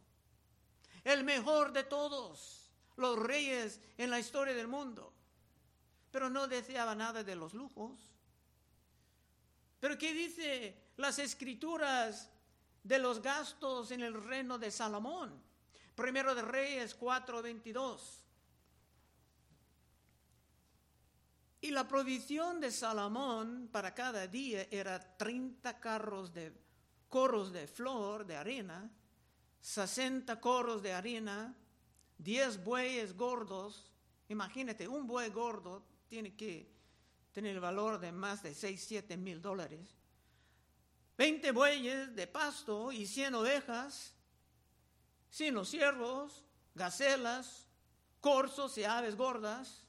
el 1.03 1.23
mejor 1.23 1.71
de 1.71 1.83
todos 1.83 2.69
los 2.97 3.17
reyes 3.17 3.79
en 3.97 4.09
la 4.09 4.19
historia 4.19 4.53
del 4.53 4.67
mundo, 4.67 5.13
pero 6.11 6.29
no 6.29 6.47
deseaba 6.47 6.95
nada 6.95 7.23
de 7.23 7.35
los 7.35 7.53
lujos. 7.53 7.99
Pero 9.79 9.97
¿qué 9.97 10.13
dice 10.13 10.75
las 10.97 11.19
escrituras 11.19 12.29
de 12.83 12.99
los 12.99 13.21
gastos 13.21 13.91
en 13.91 14.01
el 14.01 14.21
reino 14.23 14.57
de 14.57 14.71
Salomón? 14.71 15.41
Primero 15.95 16.35
de 16.35 16.41
Reyes 16.41 16.97
4:22. 16.99 18.26
Y 21.67 21.71
la 21.71 21.85
provisión 21.85 22.61
de 22.61 22.71
Salomón 22.71 23.67
para 23.69 23.93
cada 23.93 24.25
día 24.25 24.69
era 24.71 25.17
30 25.17 25.81
carros 25.81 26.33
de 26.33 26.53
corros 27.09 27.51
de 27.51 27.67
flor, 27.67 28.25
de 28.25 28.37
arena, 28.37 28.89
60 29.59 30.39
corros 30.39 30.81
de 30.81 30.93
harina, 30.93 31.53
10 32.19 32.63
bueyes 32.63 33.17
gordos. 33.17 33.91
Imagínate, 34.29 34.87
un 34.87 35.05
buey 35.05 35.29
gordo 35.29 35.83
tiene 36.07 36.37
que 36.37 36.71
tener 37.33 37.55
el 37.55 37.59
valor 37.59 37.99
de 37.99 38.13
más 38.13 38.41
de 38.41 38.55
6, 38.55 38.85
7 38.87 39.17
mil 39.17 39.41
dólares. 39.41 39.89
20 41.17 41.51
bueyes 41.51 42.15
de 42.15 42.27
pasto 42.27 42.93
y 42.93 43.05
100 43.05 43.35
ovejas, 43.35 44.13
sin 45.29 45.53
los 45.53 45.67
ciervos, 45.67 46.45
gacelas, 46.75 47.67
corzos 48.21 48.77
y 48.77 48.85
aves 48.85 49.17
gordas, 49.17 49.86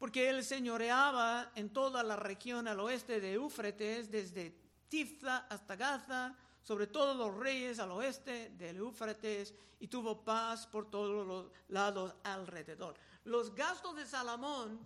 porque 0.00 0.30
él 0.30 0.42
señoreaba 0.42 1.52
en 1.54 1.72
toda 1.72 2.02
la 2.02 2.16
región 2.16 2.66
al 2.66 2.80
oeste 2.80 3.20
de 3.20 3.34
Éufrates, 3.34 4.10
desde 4.10 4.56
Tifza 4.88 5.46
hasta 5.48 5.76
Gaza, 5.76 6.34
sobre 6.62 6.88
todos 6.88 7.14
los 7.16 7.36
reyes 7.36 7.78
al 7.78 7.92
oeste 7.92 8.48
del 8.56 8.78
Éufrates, 8.78 9.54
y 9.78 9.86
tuvo 9.86 10.24
paz 10.24 10.66
por 10.66 10.90
todos 10.90 11.26
los 11.26 11.52
lados 11.68 12.14
alrededor. 12.24 12.96
Los 13.24 13.54
gastos 13.54 13.94
de 13.94 14.06
Salomón 14.06 14.80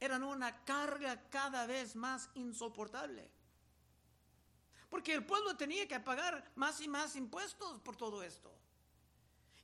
eran 0.00 0.22
una 0.22 0.64
carga 0.64 1.28
cada 1.28 1.66
vez 1.66 1.94
más 1.94 2.30
insoportable 2.34 3.28
porque 4.94 5.12
el 5.12 5.26
pueblo 5.26 5.56
tenía 5.56 5.88
que 5.88 5.98
pagar 5.98 6.52
más 6.54 6.80
y 6.80 6.86
más 6.86 7.16
impuestos 7.16 7.80
por 7.80 7.96
todo 7.96 8.22
esto. 8.22 8.54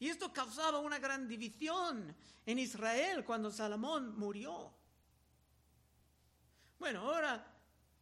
Y 0.00 0.08
esto 0.08 0.32
causaba 0.32 0.78
una 0.78 0.98
gran 0.98 1.28
división 1.28 2.16
en 2.46 2.58
Israel 2.58 3.22
cuando 3.22 3.50
Salomón 3.50 4.18
murió. 4.18 4.72
Bueno, 6.78 7.00
ahora 7.00 7.46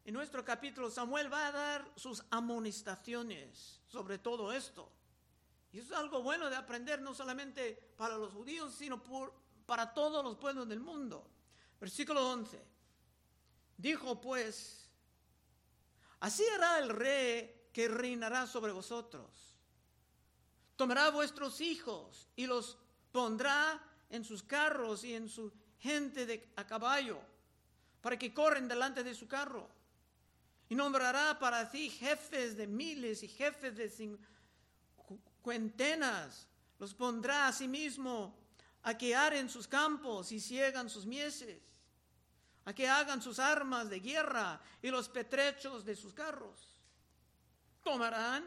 en 0.04 0.14
nuestro 0.14 0.44
capítulo 0.44 0.90
Samuel 0.90 1.30
va 1.30 1.48
a 1.48 1.52
dar 1.52 1.92
sus 1.96 2.24
amonestaciones 2.30 3.82
sobre 3.88 4.18
todo 4.18 4.52
esto. 4.52 4.92
Y 5.72 5.80
eso 5.80 5.92
es 5.92 5.98
algo 5.98 6.22
bueno 6.22 6.48
de 6.48 6.54
aprender 6.56 7.02
no 7.02 7.12
solamente 7.12 7.74
para 7.96 8.16
los 8.16 8.32
judíos, 8.32 8.74
sino 8.74 9.02
para 9.66 9.92
todos 9.92 10.24
los 10.24 10.36
pueblos 10.36 10.68
del 10.68 10.80
mundo. 10.80 11.28
Versículo 11.80 12.30
11. 12.30 12.64
Dijo 13.76 14.20
pues 14.20 14.88
Así 16.20 16.44
hará 16.54 16.78
el 16.78 16.90
rey 16.90 17.68
que 17.72 17.88
reinará 17.88 18.46
sobre 18.46 18.70
vosotros. 18.70 19.47
Tomará 20.78 21.10
vuestros 21.10 21.60
hijos 21.60 22.26
y 22.36 22.46
los 22.46 22.78
pondrá 23.12 23.78
en 24.08 24.24
sus 24.24 24.42
carros 24.42 25.04
y 25.04 25.12
en 25.12 25.28
su 25.28 25.52
gente 25.78 26.24
de, 26.24 26.48
a 26.56 26.66
caballo, 26.66 27.20
para 28.00 28.18
que 28.18 28.32
corren 28.32 28.66
delante 28.66 29.04
de 29.04 29.14
su 29.14 29.28
carro. 29.28 29.68
Y 30.70 30.74
nombrará 30.74 31.38
para 31.38 31.70
sí 31.70 31.90
jefes 31.90 32.56
de 32.56 32.66
miles 32.66 33.22
y 33.22 33.28
jefes 33.28 33.76
de 33.76 33.90
cincuentenas. 33.90 36.46
Los 36.78 36.94
pondrá 36.94 37.48
a 37.48 37.52
sí 37.52 37.68
mismo 37.68 38.34
a 38.82 38.96
que 38.96 39.14
aren 39.14 39.50
sus 39.50 39.68
campos 39.68 40.32
y 40.32 40.40
ciegan 40.40 40.88
sus 40.88 41.04
mieses 41.04 41.68
a 42.68 42.74
que 42.74 42.86
hagan 42.86 43.22
sus 43.22 43.38
armas 43.38 43.88
de 43.88 43.98
guerra 43.98 44.60
y 44.82 44.90
los 44.90 45.08
petrechos 45.08 45.86
de 45.86 45.96
sus 45.96 46.12
carros. 46.12 46.78
Tomarán, 47.82 48.44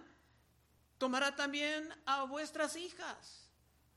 tomará 1.02 1.36
también 1.36 1.92
a 2.06 2.26
vuestras 2.26 2.76
hijas 2.76 3.50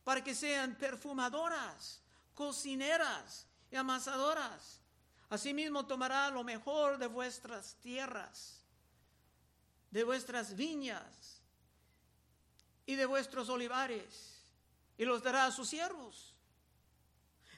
para 0.04 0.24
que 0.24 0.34
sean 0.34 0.74
perfumadoras, 0.74 2.00
cocineras 2.32 3.46
y 3.70 3.76
amasadoras. 3.76 4.80
Asimismo 5.28 5.84
tomará 5.84 6.30
lo 6.30 6.42
mejor 6.42 6.96
de 6.96 7.06
vuestras 7.06 7.74
tierras, 7.82 8.64
de 9.90 10.02
vuestras 10.02 10.56
viñas 10.56 11.42
y 12.86 12.94
de 12.94 13.04
vuestros 13.04 13.50
olivares, 13.50 14.40
y 14.96 15.04
los 15.04 15.22
dará 15.22 15.44
a 15.44 15.52
sus 15.52 15.68
siervos. 15.68 16.34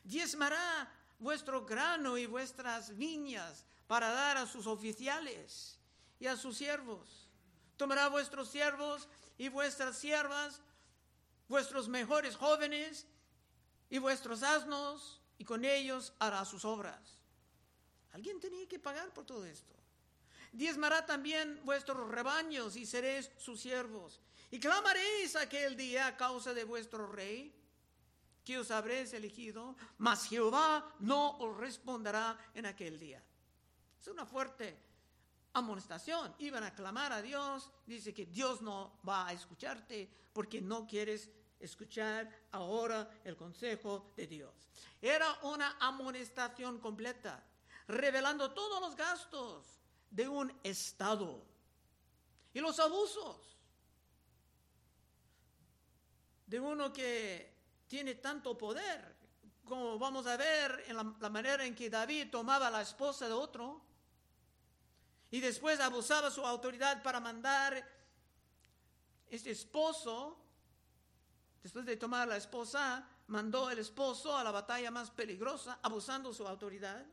Diezmará 0.03 0.93
vuestro 1.21 1.65
grano 1.65 2.19
y 2.19 2.27
vuestras 2.27 2.97
viñas 2.97 3.65
para 3.87 4.11
dar 4.11 4.39
a 4.39 4.47
sus 4.47 4.67
oficiales 4.67 5.79
y 6.19 6.27
a 6.27 6.37
sus 6.37 6.57
siervos. 6.57 7.26
Tomará 7.77 8.09
vuestros 8.09 8.49
siervos 8.49 9.09
y 9.39 9.49
vuestras 9.49 9.97
siervas, 9.99 10.61
vuestros 11.49 11.89
mejores 11.89 12.37
jóvenes 12.37 13.07
y 13.91 13.99
vuestros 13.99 14.43
asnos, 14.43 15.21
y 15.39 15.45
con 15.45 15.65
ellos 15.65 16.13
hará 16.19 16.45
sus 16.45 16.65
obras. 16.65 17.19
Alguien 18.13 18.41
tenía 18.41 18.67
que 18.67 18.79
pagar 18.79 19.13
por 19.13 19.27
todo 19.27 19.45
esto. 19.45 19.75
Diezmará 20.53 21.05
también 21.05 21.61
vuestros 21.65 22.09
rebaños 22.09 22.77
y 22.77 22.87
seréis 22.87 23.31
sus 23.37 23.61
siervos. 23.61 24.21
Y 24.51 24.59
clamaréis 24.59 25.37
aquel 25.37 25.77
día 25.77 26.07
a 26.07 26.17
causa 26.17 26.55
de 26.55 26.65
vuestro 26.65 27.07
rey 27.07 27.53
que 28.43 28.59
os 28.59 28.71
habréis 28.71 29.13
elegido, 29.13 29.77
mas 29.99 30.29
Jehová 30.29 30.95
no 31.01 31.37
os 31.39 31.57
responderá 31.59 32.39
en 32.55 32.65
aquel 32.65 32.99
día. 32.99 33.23
Es 34.01 34.07
una 34.07 34.25
fuerte 34.25 34.79
amonestación. 35.59 36.35
Iban 36.39 36.65
a 36.65 36.75
clamar 36.75 37.13
a 37.13 37.23
Dios, 37.23 37.71
dice 37.87 38.13
que 38.13 38.27
Dios 38.27 38.61
no 38.63 38.99
va 39.07 39.29
a 39.29 39.33
escucharte 39.33 40.09
porque 40.33 40.61
no 40.61 40.87
quieres 40.87 41.31
escuchar 41.59 42.31
ahora 42.53 43.09
el 43.25 43.37
consejo 43.37 44.13
de 44.17 44.27
Dios. 44.27 44.55
Era 45.01 45.27
una 45.43 45.77
amonestación 45.81 46.79
completa, 46.79 47.43
revelando 47.89 48.53
todos 48.53 48.81
los 48.81 48.97
gastos 48.97 49.65
de 50.11 50.29
un 50.29 50.53
Estado 50.63 51.43
y 52.53 52.61
los 52.61 52.79
abusos 52.81 53.57
de 56.47 56.61
uno 56.61 56.93
que 56.93 57.55
tiene 57.87 58.15
tanto 58.15 58.57
poder, 58.57 59.17
como 59.65 59.99
vamos 59.99 60.27
a 60.27 60.37
ver 60.37 60.85
en 60.87 60.97
la, 60.97 61.05
manera 61.29 61.65
en 61.65 61.75
que 61.75 61.91
David 61.91 62.31
tomaba 62.31 62.71
la 62.71 62.83
esposa 62.83 63.27
de 63.27 63.35
otro 63.35 63.83
y 65.37 65.41
después 65.41 65.79
abusaba 65.81 66.31
su 66.31 66.47
autoridad 66.47 67.03
para 67.03 67.21
mandar 67.21 67.87
este 69.29 69.51
esposo, 69.51 70.43
después 71.63 71.85
de 71.85 71.99
tomar 71.99 72.27
la 72.27 72.39
esposa, 72.39 73.07
mandó 73.27 73.69
el 73.69 73.79
esposo 73.79 74.35
a 74.35 74.43
la 74.43 74.51
batalla 74.51 74.91
más 74.91 75.11
peligrosa, 75.11 75.79
abusando 75.83 76.33
su 76.33 76.49
autoridad. 76.49 77.05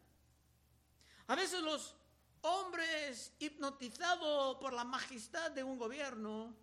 A 1.27 1.35
veces 1.35 1.61
los 1.63 1.97
hombres 2.43 3.33
hipnotizados 3.39 4.55
por 4.55 4.71
la 4.71 4.85
majestad 4.85 5.51
de 5.51 5.65
un 5.65 5.77
gobierno 5.77 6.55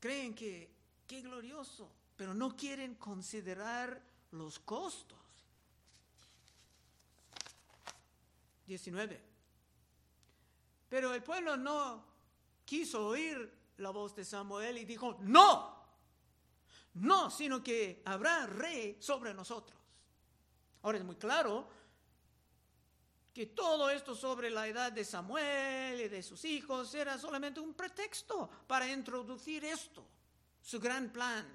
creen 0.00 0.34
que 0.34 0.74
qué 1.06 1.20
glorioso, 1.20 1.92
pero 2.16 2.32
no 2.32 2.56
quieren 2.56 2.94
considerar 2.94 4.02
los 4.30 4.58
costos. 4.58 5.21
19. 8.72 9.20
Pero 10.88 11.12
el 11.14 11.22
pueblo 11.22 11.56
no 11.56 12.04
quiso 12.64 13.06
oír 13.08 13.52
la 13.78 13.90
voz 13.90 14.14
de 14.14 14.24
Samuel 14.24 14.78
y 14.78 14.84
dijo, 14.84 15.18
no, 15.20 15.80
No, 16.94 17.30
sino 17.30 17.62
que 17.62 18.02
habrá 18.04 18.46
rey 18.46 18.96
sobre 19.00 19.32
nosotros. 19.32 19.78
Ahora 20.82 20.98
es 20.98 21.04
muy 21.04 21.16
claro 21.16 21.68
que 23.32 23.46
todo 23.46 23.88
esto 23.88 24.14
sobre 24.14 24.50
la 24.50 24.66
edad 24.68 24.92
de 24.92 25.04
Samuel 25.04 26.00
y 26.00 26.08
de 26.08 26.22
sus 26.22 26.44
hijos 26.44 26.94
era 26.94 27.18
solamente 27.18 27.60
un 27.60 27.72
pretexto 27.72 28.48
para 28.66 28.90
introducir 28.90 29.64
esto, 29.64 30.06
su 30.60 30.78
gran 30.78 31.10
plan 31.10 31.46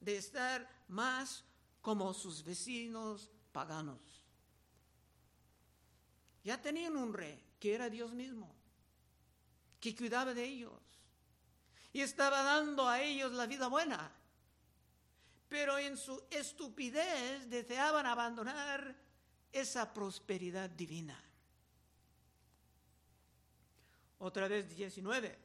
de 0.00 0.16
estar 0.16 0.66
más 0.88 1.44
como 1.82 2.14
sus 2.14 2.42
vecinos 2.42 3.30
paganos. 3.52 4.11
Ya 6.44 6.60
tenían 6.60 6.96
un 6.96 7.12
rey 7.12 7.42
que 7.60 7.74
era 7.74 7.88
Dios 7.88 8.12
mismo, 8.12 8.54
que 9.80 9.94
cuidaba 9.94 10.34
de 10.34 10.44
ellos 10.44 10.72
y 11.92 12.00
estaba 12.00 12.42
dando 12.42 12.88
a 12.88 13.00
ellos 13.02 13.32
la 13.32 13.46
vida 13.46 13.68
buena. 13.68 14.10
Pero 15.48 15.78
en 15.78 15.96
su 15.96 16.22
estupidez 16.30 17.48
deseaban 17.50 18.06
abandonar 18.06 18.96
esa 19.52 19.92
prosperidad 19.92 20.70
divina. 20.70 21.22
Otra 24.18 24.48
vez 24.48 24.74
19. 24.74 25.38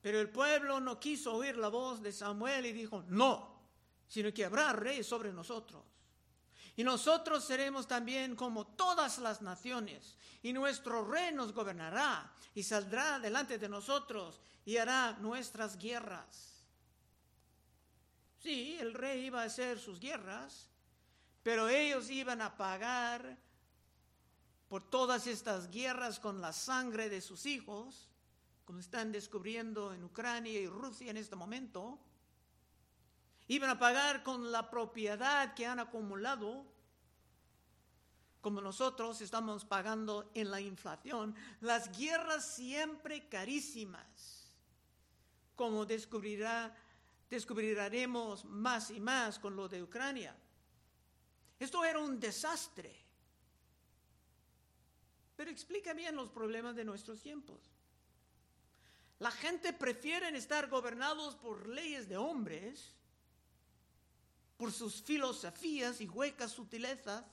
Pero 0.00 0.20
el 0.20 0.30
pueblo 0.30 0.80
no 0.80 1.00
quiso 1.00 1.34
oír 1.34 1.56
la 1.56 1.68
voz 1.68 2.00
de 2.00 2.12
Samuel 2.12 2.66
y 2.66 2.72
dijo, 2.72 3.04
no, 3.08 3.60
sino 4.06 4.32
que 4.32 4.44
habrá 4.44 4.72
rey 4.72 5.02
sobre 5.02 5.32
nosotros. 5.32 5.82
Y 6.80 6.82
nosotros 6.82 7.44
seremos 7.44 7.86
también 7.86 8.34
como 8.34 8.66
todas 8.66 9.18
las 9.18 9.42
naciones, 9.42 10.16
y 10.42 10.54
nuestro 10.54 11.04
rey 11.04 11.30
nos 11.30 11.52
gobernará 11.52 12.32
y 12.54 12.62
saldrá 12.62 13.18
delante 13.18 13.58
de 13.58 13.68
nosotros 13.68 14.40
y 14.64 14.78
hará 14.78 15.12
nuestras 15.20 15.76
guerras. 15.76 16.64
Sí, 18.38 18.78
el 18.80 18.94
rey 18.94 19.26
iba 19.26 19.42
a 19.42 19.44
hacer 19.44 19.78
sus 19.78 20.00
guerras, 20.00 20.70
pero 21.42 21.68
ellos 21.68 22.08
iban 22.08 22.40
a 22.40 22.56
pagar 22.56 23.36
por 24.66 24.82
todas 24.82 25.26
estas 25.26 25.70
guerras 25.70 26.18
con 26.18 26.40
la 26.40 26.54
sangre 26.54 27.10
de 27.10 27.20
sus 27.20 27.44
hijos, 27.44 28.08
como 28.64 28.80
están 28.80 29.12
descubriendo 29.12 29.92
en 29.92 30.02
Ucrania 30.02 30.58
y 30.58 30.66
Rusia 30.66 31.10
en 31.10 31.18
este 31.18 31.36
momento. 31.36 31.98
Iban 33.48 33.68
a 33.68 33.78
pagar 33.78 34.22
con 34.22 34.50
la 34.50 34.70
propiedad 34.70 35.52
que 35.52 35.66
han 35.66 35.78
acumulado, 35.78 36.69
como 38.40 38.60
nosotros 38.60 39.20
estamos 39.20 39.64
pagando 39.64 40.30
en 40.34 40.50
la 40.50 40.60
inflación, 40.60 41.34
las 41.60 41.96
guerras 41.96 42.54
siempre 42.54 43.28
carísimas, 43.28 44.50
como 45.56 45.84
descubrirá, 45.84 46.74
descubriremos 47.28 48.44
más 48.46 48.90
y 48.90 49.00
más 49.00 49.38
con 49.38 49.54
lo 49.56 49.68
de 49.68 49.82
Ucrania. 49.82 50.34
Esto 51.58 51.84
era 51.84 51.98
un 51.98 52.18
desastre. 52.18 52.96
Pero 55.36 55.50
explica 55.50 55.92
bien 55.92 56.16
los 56.16 56.30
problemas 56.30 56.76
de 56.76 56.84
nuestros 56.84 57.20
tiempos. 57.20 57.70
La 59.18 59.30
gente 59.30 59.74
prefiere 59.74 60.34
estar 60.36 60.68
gobernados 60.68 61.36
por 61.36 61.68
leyes 61.68 62.08
de 62.08 62.16
hombres, 62.16 62.94
por 64.56 64.72
sus 64.72 65.02
filosofías 65.02 66.00
y 66.00 66.08
huecas 66.08 66.52
sutilezas, 66.52 67.24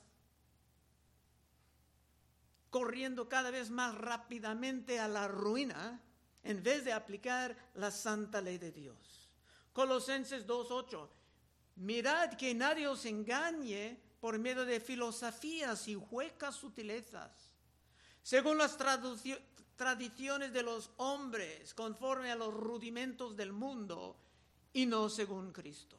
corriendo 2.78 3.28
cada 3.28 3.50
vez 3.50 3.70
más 3.70 3.92
rápidamente 3.96 5.00
a 5.00 5.08
la 5.08 5.26
ruina 5.26 6.00
en 6.44 6.62
vez 6.62 6.84
de 6.84 6.92
aplicar 6.92 7.56
la 7.74 7.90
santa 7.90 8.40
ley 8.40 8.56
de 8.56 8.70
Dios. 8.70 9.28
Colosenses 9.72 10.46
2.8. 10.46 11.08
Mirad 11.74 12.34
que 12.34 12.54
nadie 12.54 12.86
os 12.86 13.04
engañe 13.04 13.98
por 14.20 14.38
medio 14.38 14.64
de 14.64 14.78
filosofías 14.78 15.88
y 15.88 15.96
huecas 15.96 16.54
sutilezas, 16.54 17.50
según 18.22 18.58
las 18.58 18.78
tradiciones 19.76 20.52
de 20.52 20.62
los 20.62 20.92
hombres, 20.98 21.74
conforme 21.74 22.30
a 22.30 22.36
los 22.36 22.54
rudimentos 22.54 23.36
del 23.36 23.52
mundo, 23.52 24.16
y 24.72 24.86
no 24.86 25.08
según 25.08 25.50
Cristo. 25.50 25.98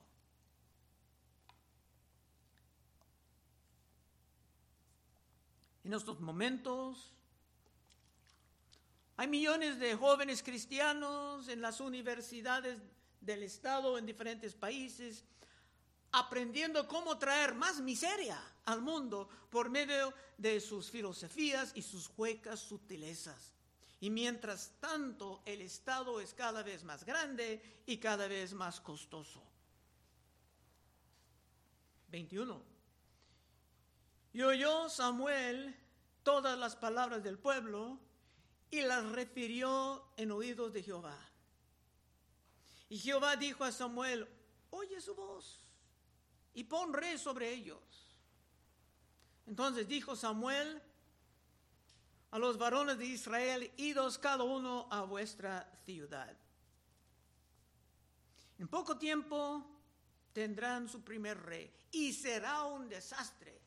En 5.90 5.96
estos 5.96 6.20
momentos 6.20 7.16
hay 9.18 9.28
millones 9.28 9.80
de 9.80 9.96
jóvenes 9.96 10.44
cristianos 10.44 11.48
en 11.48 11.64
las 11.64 11.80
universidades 11.80 12.78
del 13.20 13.42
Estado 13.42 13.98
en 13.98 14.06
diferentes 14.06 14.54
países 14.54 15.24
aprendiendo 16.12 16.88
cómo 16.88 17.18
traer 17.18 17.56
más 17.56 17.82
miseria 17.82 18.40
al 18.66 18.84
mundo 18.84 19.28
por 19.50 19.72
medio 19.72 20.14
de 20.38 20.62
sus 20.62 20.92
filosofías 20.92 21.72
y 21.74 21.82
sus 21.82 22.12
huecas 22.16 22.60
sutilezas. 22.60 23.56
Y 24.00 24.12
mientras 24.12 24.74
tanto, 24.80 25.42
el 25.44 25.60
Estado 25.60 26.22
es 26.22 26.36
cada 26.36 26.62
vez 26.62 26.84
más 26.84 27.04
grande 27.04 27.82
y 27.88 27.98
cada 27.98 28.28
vez 28.28 28.54
más 28.54 28.80
costoso. 28.80 29.42
21. 32.10 32.79
Y 34.34 34.42
oyó 34.42 34.90
Samuel 34.90 35.76
todas 36.24 36.58
las 36.58 36.76
palabras 36.76 37.24
del 37.24 37.40
pueblo 37.40 38.00
y 38.70 38.82
las 38.82 39.04
refirió 39.12 40.12
en 40.18 40.32
oídos 40.32 40.72
de 40.74 40.84
Jehová. 40.84 41.18
Y 42.90 42.98
Jehová 42.98 43.36
dijo 43.36 43.64
a 43.64 43.72
Samuel, 43.72 44.28
oye 44.72 45.00
su 45.02 45.16
voz 45.16 45.64
y 46.54 46.64
pon 46.64 46.94
rey 46.94 47.18
sobre 47.18 47.52
ellos. 47.52 47.80
Entonces 49.48 49.88
dijo 49.88 50.16
Samuel 50.16 50.82
a 52.32 52.38
los 52.38 52.58
varones 52.58 52.98
de 52.98 53.06
Israel, 53.06 53.72
idos 53.78 54.18
cada 54.18 54.44
uno 54.44 54.88
a 54.92 55.02
vuestra 55.02 55.72
ciudad. 55.86 56.36
En 58.60 58.68
poco 58.68 58.98
tiempo 58.98 59.66
tendrán 60.34 60.88
su 60.88 61.02
primer 61.02 61.42
rey 61.42 61.74
y 61.92 62.14
será 62.14 62.64
un 62.66 62.88
desastre. 62.90 63.59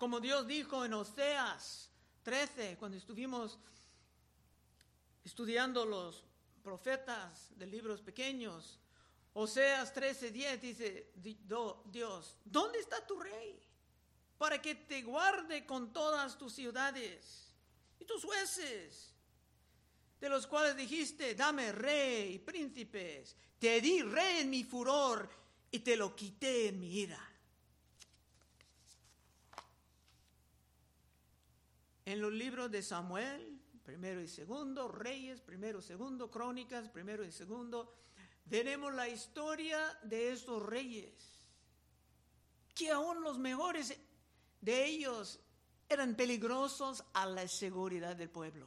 Como 0.00 0.18
Dios 0.18 0.46
dijo 0.46 0.82
en 0.82 0.94
Oseas 0.94 1.90
13, 2.22 2.78
cuando 2.78 2.96
estuvimos 2.96 3.58
estudiando 5.22 5.84
los 5.84 6.24
profetas 6.62 7.50
de 7.58 7.66
libros 7.66 8.00
pequeños, 8.00 8.80
Oseas 9.34 9.92
13:10 9.94 10.58
dice, 10.58 11.12
Dios, 11.84 12.34
¿dónde 12.46 12.78
está 12.78 13.06
tu 13.06 13.20
rey? 13.20 13.60
Para 14.38 14.62
que 14.62 14.74
te 14.74 15.02
guarde 15.02 15.66
con 15.66 15.92
todas 15.92 16.38
tus 16.38 16.54
ciudades 16.54 17.52
y 17.98 18.06
tus 18.06 18.24
jueces, 18.24 19.12
de 20.18 20.30
los 20.30 20.46
cuales 20.46 20.76
dijiste, 20.76 21.34
dame 21.34 21.72
rey 21.72 22.36
y 22.36 22.38
príncipes. 22.38 23.36
Te 23.58 23.82
di 23.82 24.00
rey 24.00 24.40
en 24.40 24.48
mi 24.48 24.64
furor 24.64 25.28
y 25.70 25.80
te 25.80 25.94
lo 25.94 26.16
quité 26.16 26.68
en 26.68 26.80
mi 26.80 27.00
ira. 27.00 27.29
En 32.10 32.20
los 32.20 32.32
libros 32.32 32.68
de 32.72 32.82
Samuel, 32.82 33.60
primero 33.84 34.20
y 34.20 34.26
segundo, 34.26 34.88
Reyes, 34.88 35.40
primero 35.40 35.80
segundo, 35.80 36.28
Crónicas, 36.28 36.88
primero 36.88 37.24
y 37.24 37.30
segundo, 37.30 37.94
veremos 38.46 38.92
la 38.92 39.08
historia 39.08 39.78
de 40.02 40.32
estos 40.32 40.60
reyes, 40.60 41.14
que 42.74 42.90
aún 42.90 43.22
los 43.22 43.38
mejores 43.38 43.96
de 44.60 44.84
ellos 44.86 45.38
eran 45.88 46.16
peligrosos 46.16 47.04
a 47.12 47.26
la 47.26 47.46
seguridad 47.46 48.16
del 48.16 48.28
pueblo. 48.28 48.66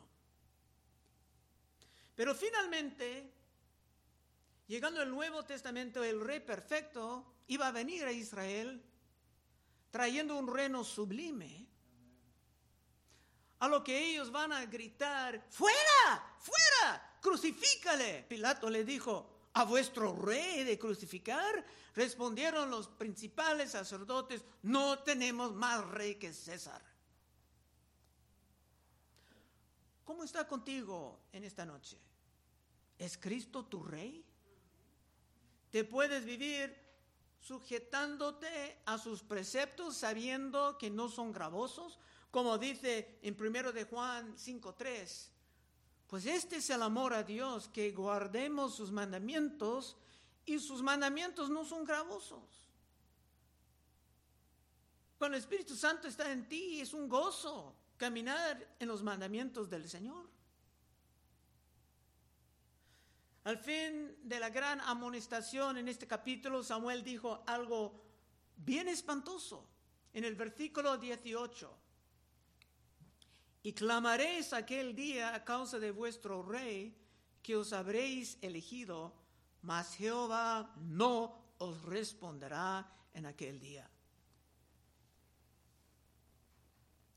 Pero 2.16 2.34
finalmente, 2.36 3.30
llegando 4.68 5.02
el 5.02 5.10
Nuevo 5.10 5.44
Testamento, 5.44 6.02
el 6.02 6.22
rey 6.22 6.40
perfecto 6.40 7.26
iba 7.48 7.68
a 7.68 7.72
venir 7.74 8.06
a 8.06 8.14
Israel 8.14 8.82
trayendo 9.92 10.38
un 10.38 10.48
reino 10.48 10.86
sublime, 10.86 11.73
a 13.64 13.68
lo 13.70 13.82
que 13.82 13.98
ellos 13.98 14.30
van 14.30 14.52
a 14.52 14.66
gritar, 14.66 15.42
fuera, 15.50 16.36
fuera, 16.38 17.18
crucifícale. 17.22 18.26
Pilato 18.28 18.70
le 18.70 18.84
dijo, 18.84 19.48
a 19.54 19.64
vuestro 19.64 20.14
rey 20.14 20.66
de 20.66 20.78
crucificar? 20.78 21.66
Respondieron 21.96 22.70
los 22.70 22.90
principales 22.90 23.72
sacerdotes, 23.72 24.44
no 24.64 25.00
tenemos 25.00 25.54
más 25.54 25.82
rey 25.92 26.16
que 26.16 26.34
César. 26.34 26.82
¿Cómo 30.04 30.26
está 30.26 30.46
contigo 30.46 31.22
en 31.32 31.46
esta 31.46 31.66
noche? 31.66 31.98
¿Es 33.00 33.18
Cristo 33.18 33.64
tu 33.64 33.82
rey? 33.82 34.26
¿Te 35.72 35.86
puedes 35.86 36.26
vivir 36.26 36.78
sujetándote 37.40 38.82
a 38.86 38.98
sus 38.98 39.24
preceptos 39.24 39.96
sabiendo 39.96 40.78
que 40.78 40.90
no 40.90 41.08
son 41.08 41.32
gravosos? 41.32 41.98
Como 42.34 42.58
dice 42.58 43.20
en 43.22 43.38
1 43.40 43.72
de 43.74 43.84
Juan 43.84 44.36
5.3, 44.36 45.28
pues 46.08 46.26
este 46.26 46.56
es 46.56 46.70
el 46.72 46.82
amor 46.82 47.14
a 47.14 47.22
Dios, 47.22 47.68
que 47.68 47.92
guardemos 47.92 48.74
sus 48.74 48.92
mandamientos 48.92 49.96
y 50.44 50.58
sus 50.58 50.82
mandamientos 50.82 51.52
no 51.52 51.64
son 51.64 51.86
gravosos. 51.86 52.42
Cuando 55.20 55.38
el 55.38 55.44
Espíritu 55.44 55.76
Santo 55.76 56.08
está 56.08 56.32
en 56.32 56.48
ti, 56.50 56.82
es 56.82 56.96
un 56.96 57.08
gozo 57.08 57.76
caminar 57.98 58.78
en 58.80 58.88
los 58.88 59.04
mandamientos 59.04 59.70
del 59.70 59.88
Señor. 59.88 60.28
Al 63.44 63.60
fin 63.60 64.18
de 64.24 64.40
la 64.40 64.50
gran 64.50 64.82
amonestación 64.82 65.78
en 65.78 65.88
este 65.88 66.08
capítulo, 66.08 66.64
Samuel 66.64 67.04
dijo 67.04 67.44
algo 67.46 68.02
bien 68.58 68.88
espantoso 68.88 69.70
en 70.14 70.24
el 70.24 70.34
versículo 70.34 70.98
18. 70.98 71.84
Y 73.64 73.72
clamaréis 73.72 74.52
aquel 74.52 74.94
día 74.94 75.34
a 75.34 75.44
causa 75.44 75.80
de 75.80 75.92
vuestro 75.92 76.44
rey 76.44 76.94
que 77.42 77.56
os 77.56 77.72
habréis 77.72 78.38
elegido, 78.42 79.14
mas 79.62 79.96
Jehová 79.96 80.76
no 80.76 81.56
os 81.60 81.82
responderá 81.84 82.86
en 83.14 83.26
aquel 83.26 83.60
día. 83.60 83.90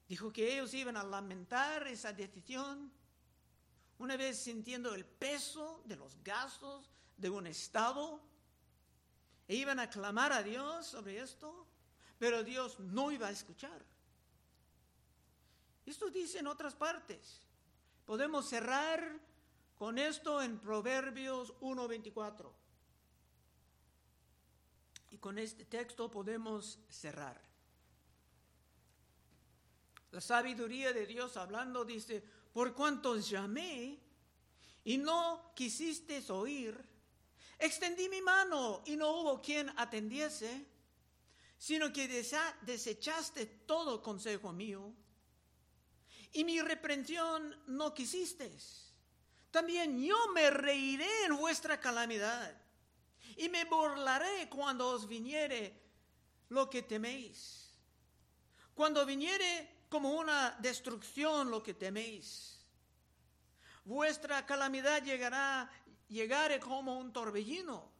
Dijo 0.08 0.32
que 0.32 0.54
ellos 0.54 0.72
iban 0.72 0.96
a 0.96 1.02
lamentar 1.02 1.88
esa 1.88 2.12
decisión 2.12 2.92
una 3.98 4.16
vez 4.16 4.38
sintiendo 4.38 4.94
el 4.94 5.04
peso 5.04 5.82
de 5.84 5.96
los 5.96 6.22
gastos 6.22 6.88
de 7.16 7.28
un 7.28 7.48
Estado, 7.48 8.20
e 9.48 9.56
iban 9.56 9.78
a 9.78 9.88
clamar 9.88 10.32
a 10.32 10.42
Dios 10.42 10.86
sobre 10.86 11.18
esto, 11.20 11.66
pero 12.18 12.42
Dios 12.42 12.78
no 12.78 13.10
iba 13.10 13.28
a 13.28 13.30
escuchar. 13.30 13.95
Esto 15.86 16.10
dice 16.10 16.40
en 16.40 16.48
otras 16.48 16.74
partes. 16.74 17.40
Podemos 18.04 18.48
cerrar 18.48 19.20
con 19.78 19.98
esto 19.98 20.42
en 20.42 20.58
Proverbios 20.58 21.54
1.24. 21.60 22.50
Y 25.10 25.18
con 25.18 25.38
este 25.38 25.64
texto 25.64 26.10
podemos 26.10 26.80
cerrar. 26.88 27.40
La 30.10 30.20
sabiduría 30.20 30.92
de 30.92 31.06
Dios 31.06 31.36
hablando 31.36 31.84
dice, 31.84 32.22
por 32.52 32.74
cuanto 32.74 33.16
llamé 33.16 34.00
y 34.84 34.98
no 34.98 35.52
quisiste 35.54 36.24
oír, 36.32 36.76
extendí 37.58 38.08
mi 38.08 38.22
mano 38.22 38.82
y 38.86 38.96
no 38.96 39.20
hubo 39.20 39.40
quien 39.40 39.70
atendiese, 39.76 40.66
sino 41.58 41.92
que 41.92 42.08
desechaste 42.62 43.46
todo 43.66 44.02
consejo 44.02 44.52
mío 44.52 44.92
y 46.32 46.44
mi 46.44 46.60
reprensión 46.60 47.56
no 47.66 47.94
quisiste. 47.94 48.50
También 49.50 50.02
yo 50.02 50.16
me 50.34 50.50
reiré 50.50 51.24
en 51.24 51.36
vuestra 51.36 51.80
calamidad 51.80 52.54
y 53.36 53.48
me 53.48 53.64
burlaré 53.64 54.48
cuando 54.48 54.88
os 54.88 55.06
viniere 55.06 55.82
lo 56.48 56.68
que 56.68 56.82
teméis. 56.82 57.70
Cuando 58.74 59.06
viniere 59.06 59.84
como 59.88 60.12
una 60.12 60.56
destrucción 60.60 61.50
lo 61.50 61.62
que 61.62 61.74
teméis. 61.74 62.60
Vuestra 63.84 64.44
calamidad 64.44 65.02
llegará, 65.02 65.70
llegaré 66.08 66.58
como 66.60 66.98
un 66.98 67.12
torbellino. 67.12 67.90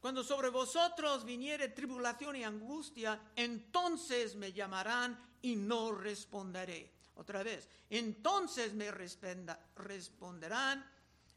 Cuando 0.00 0.22
sobre 0.22 0.48
vosotros 0.50 1.24
viniere 1.24 1.68
tribulación 1.68 2.36
y 2.36 2.44
angustia, 2.44 3.20
entonces 3.34 4.34
me 4.36 4.52
llamarán 4.52 5.25
y 5.42 5.56
no 5.56 5.92
responderé. 5.92 6.92
Otra 7.16 7.42
vez, 7.42 7.68
entonces 7.88 8.74
me 8.74 8.90
responderán, 8.90 10.84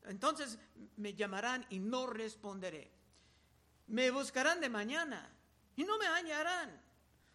entonces 0.05 0.57
me 0.97 1.13
llamarán 1.13 1.65
y 1.69 1.79
no 1.79 2.07
responderé. 2.07 2.91
Me 3.87 4.11
buscarán 4.11 4.59
de 4.59 4.69
mañana 4.69 5.33
y 5.75 5.83
no 5.83 5.97
me 5.97 6.05
hallarán, 6.05 6.81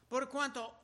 por 0.09 0.29
cuanto 0.29 0.83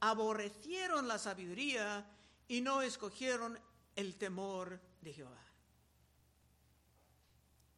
aborrecieron 0.00 1.06
la 1.06 1.18
sabiduría 1.18 2.06
y 2.48 2.62
no 2.62 2.80
escogieron 2.80 3.58
el 3.94 4.16
temor 4.16 4.80
de 5.02 5.12
Jehová. 5.12 5.42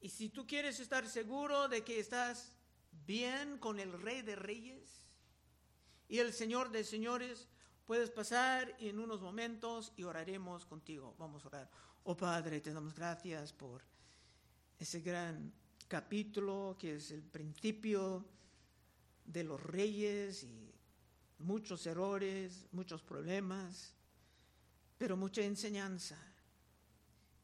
Y 0.00 0.10
si 0.10 0.28
tú 0.28 0.46
quieres 0.46 0.78
estar 0.78 1.08
seguro 1.08 1.66
de 1.66 1.82
que 1.82 1.98
estás 1.98 2.52
bien 3.06 3.58
con 3.58 3.80
el 3.80 4.00
Rey 4.00 4.22
de 4.22 4.36
Reyes 4.36 5.07
y 6.08 6.18
el 6.18 6.32
Señor 6.32 6.70
de 6.70 6.84
Señores, 6.84 7.46
puedes 7.86 8.10
pasar 8.10 8.74
en 8.80 8.98
unos 8.98 9.20
momentos 9.20 9.92
y 9.96 10.04
oraremos 10.04 10.64
contigo. 10.64 11.14
Vamos 11.18 11.44
a 11.44 11.48
orar. 11.48 11.70
Oh 12.04 12.16
Padre, 12.16 12.60
te 12.60 12.72
damos 12.72 12.94
gracias 12.94 13.52
por 13.52 13.82
ese 14.78 15.00
gran 15.00 15.52
capítulo 15.86 16.76
que 16.78 16.96
es 16.96 17.10
el 17.10 17.22
principio 17.22 18.24
de 19.24 19.44
los 19.44 19.62
reyes 19.62 20.44
y 20.44 20.72
muchos 21.38 21.86
errores, 21.86 22.66
muchos 22.72 23.02
problemas, 23.02 23.94
pero 24.96 25.16
mucha 25.16 25.42
enseñanza. 25.42 26.18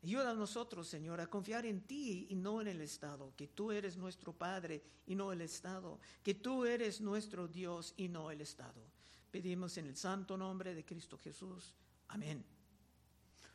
Ayuda 0.04 0.32
a 0.32 0.34
nosotros, 0.34 0.86
Señor, 0.86 1.18
a 1.22 1.28
confiar 1.28 1.64
en 1.64 1.80
ti 1.80 2.26
y 2.28 2.34
no 2.34 2.60
en 2.60 2.68
el 2.68 2.82
Estado, 2.82 3.32
que 3.34 3.48
tú 3.48 3.72
eres 3.72 3.96
nuestro 3.96 4.34
Padre 4.34 4.82
y 5.06 5.14
no 5.14 5.32
el 5.32 5.40
Estado, 5.40 5.98
que 6.22 6.34
tú 6.34 6.66
eres 6.66 7.00
nuestro 7.00 7.48
Dios 7.48 7.94
y 7.96 8.08
no 8.08 8.30
el 8.30 8.42
Estado. 8.42 8.82
Pedimos 9.30 9.78
en 9.78 9.86
el 9.86 9.96
santo 9.96 10.36
nombre 10.36 10.74
de 10.74 10.84
Cristo 10.84 11.16
Jesús. 11.16 11.72
Amén. 12.08 12.44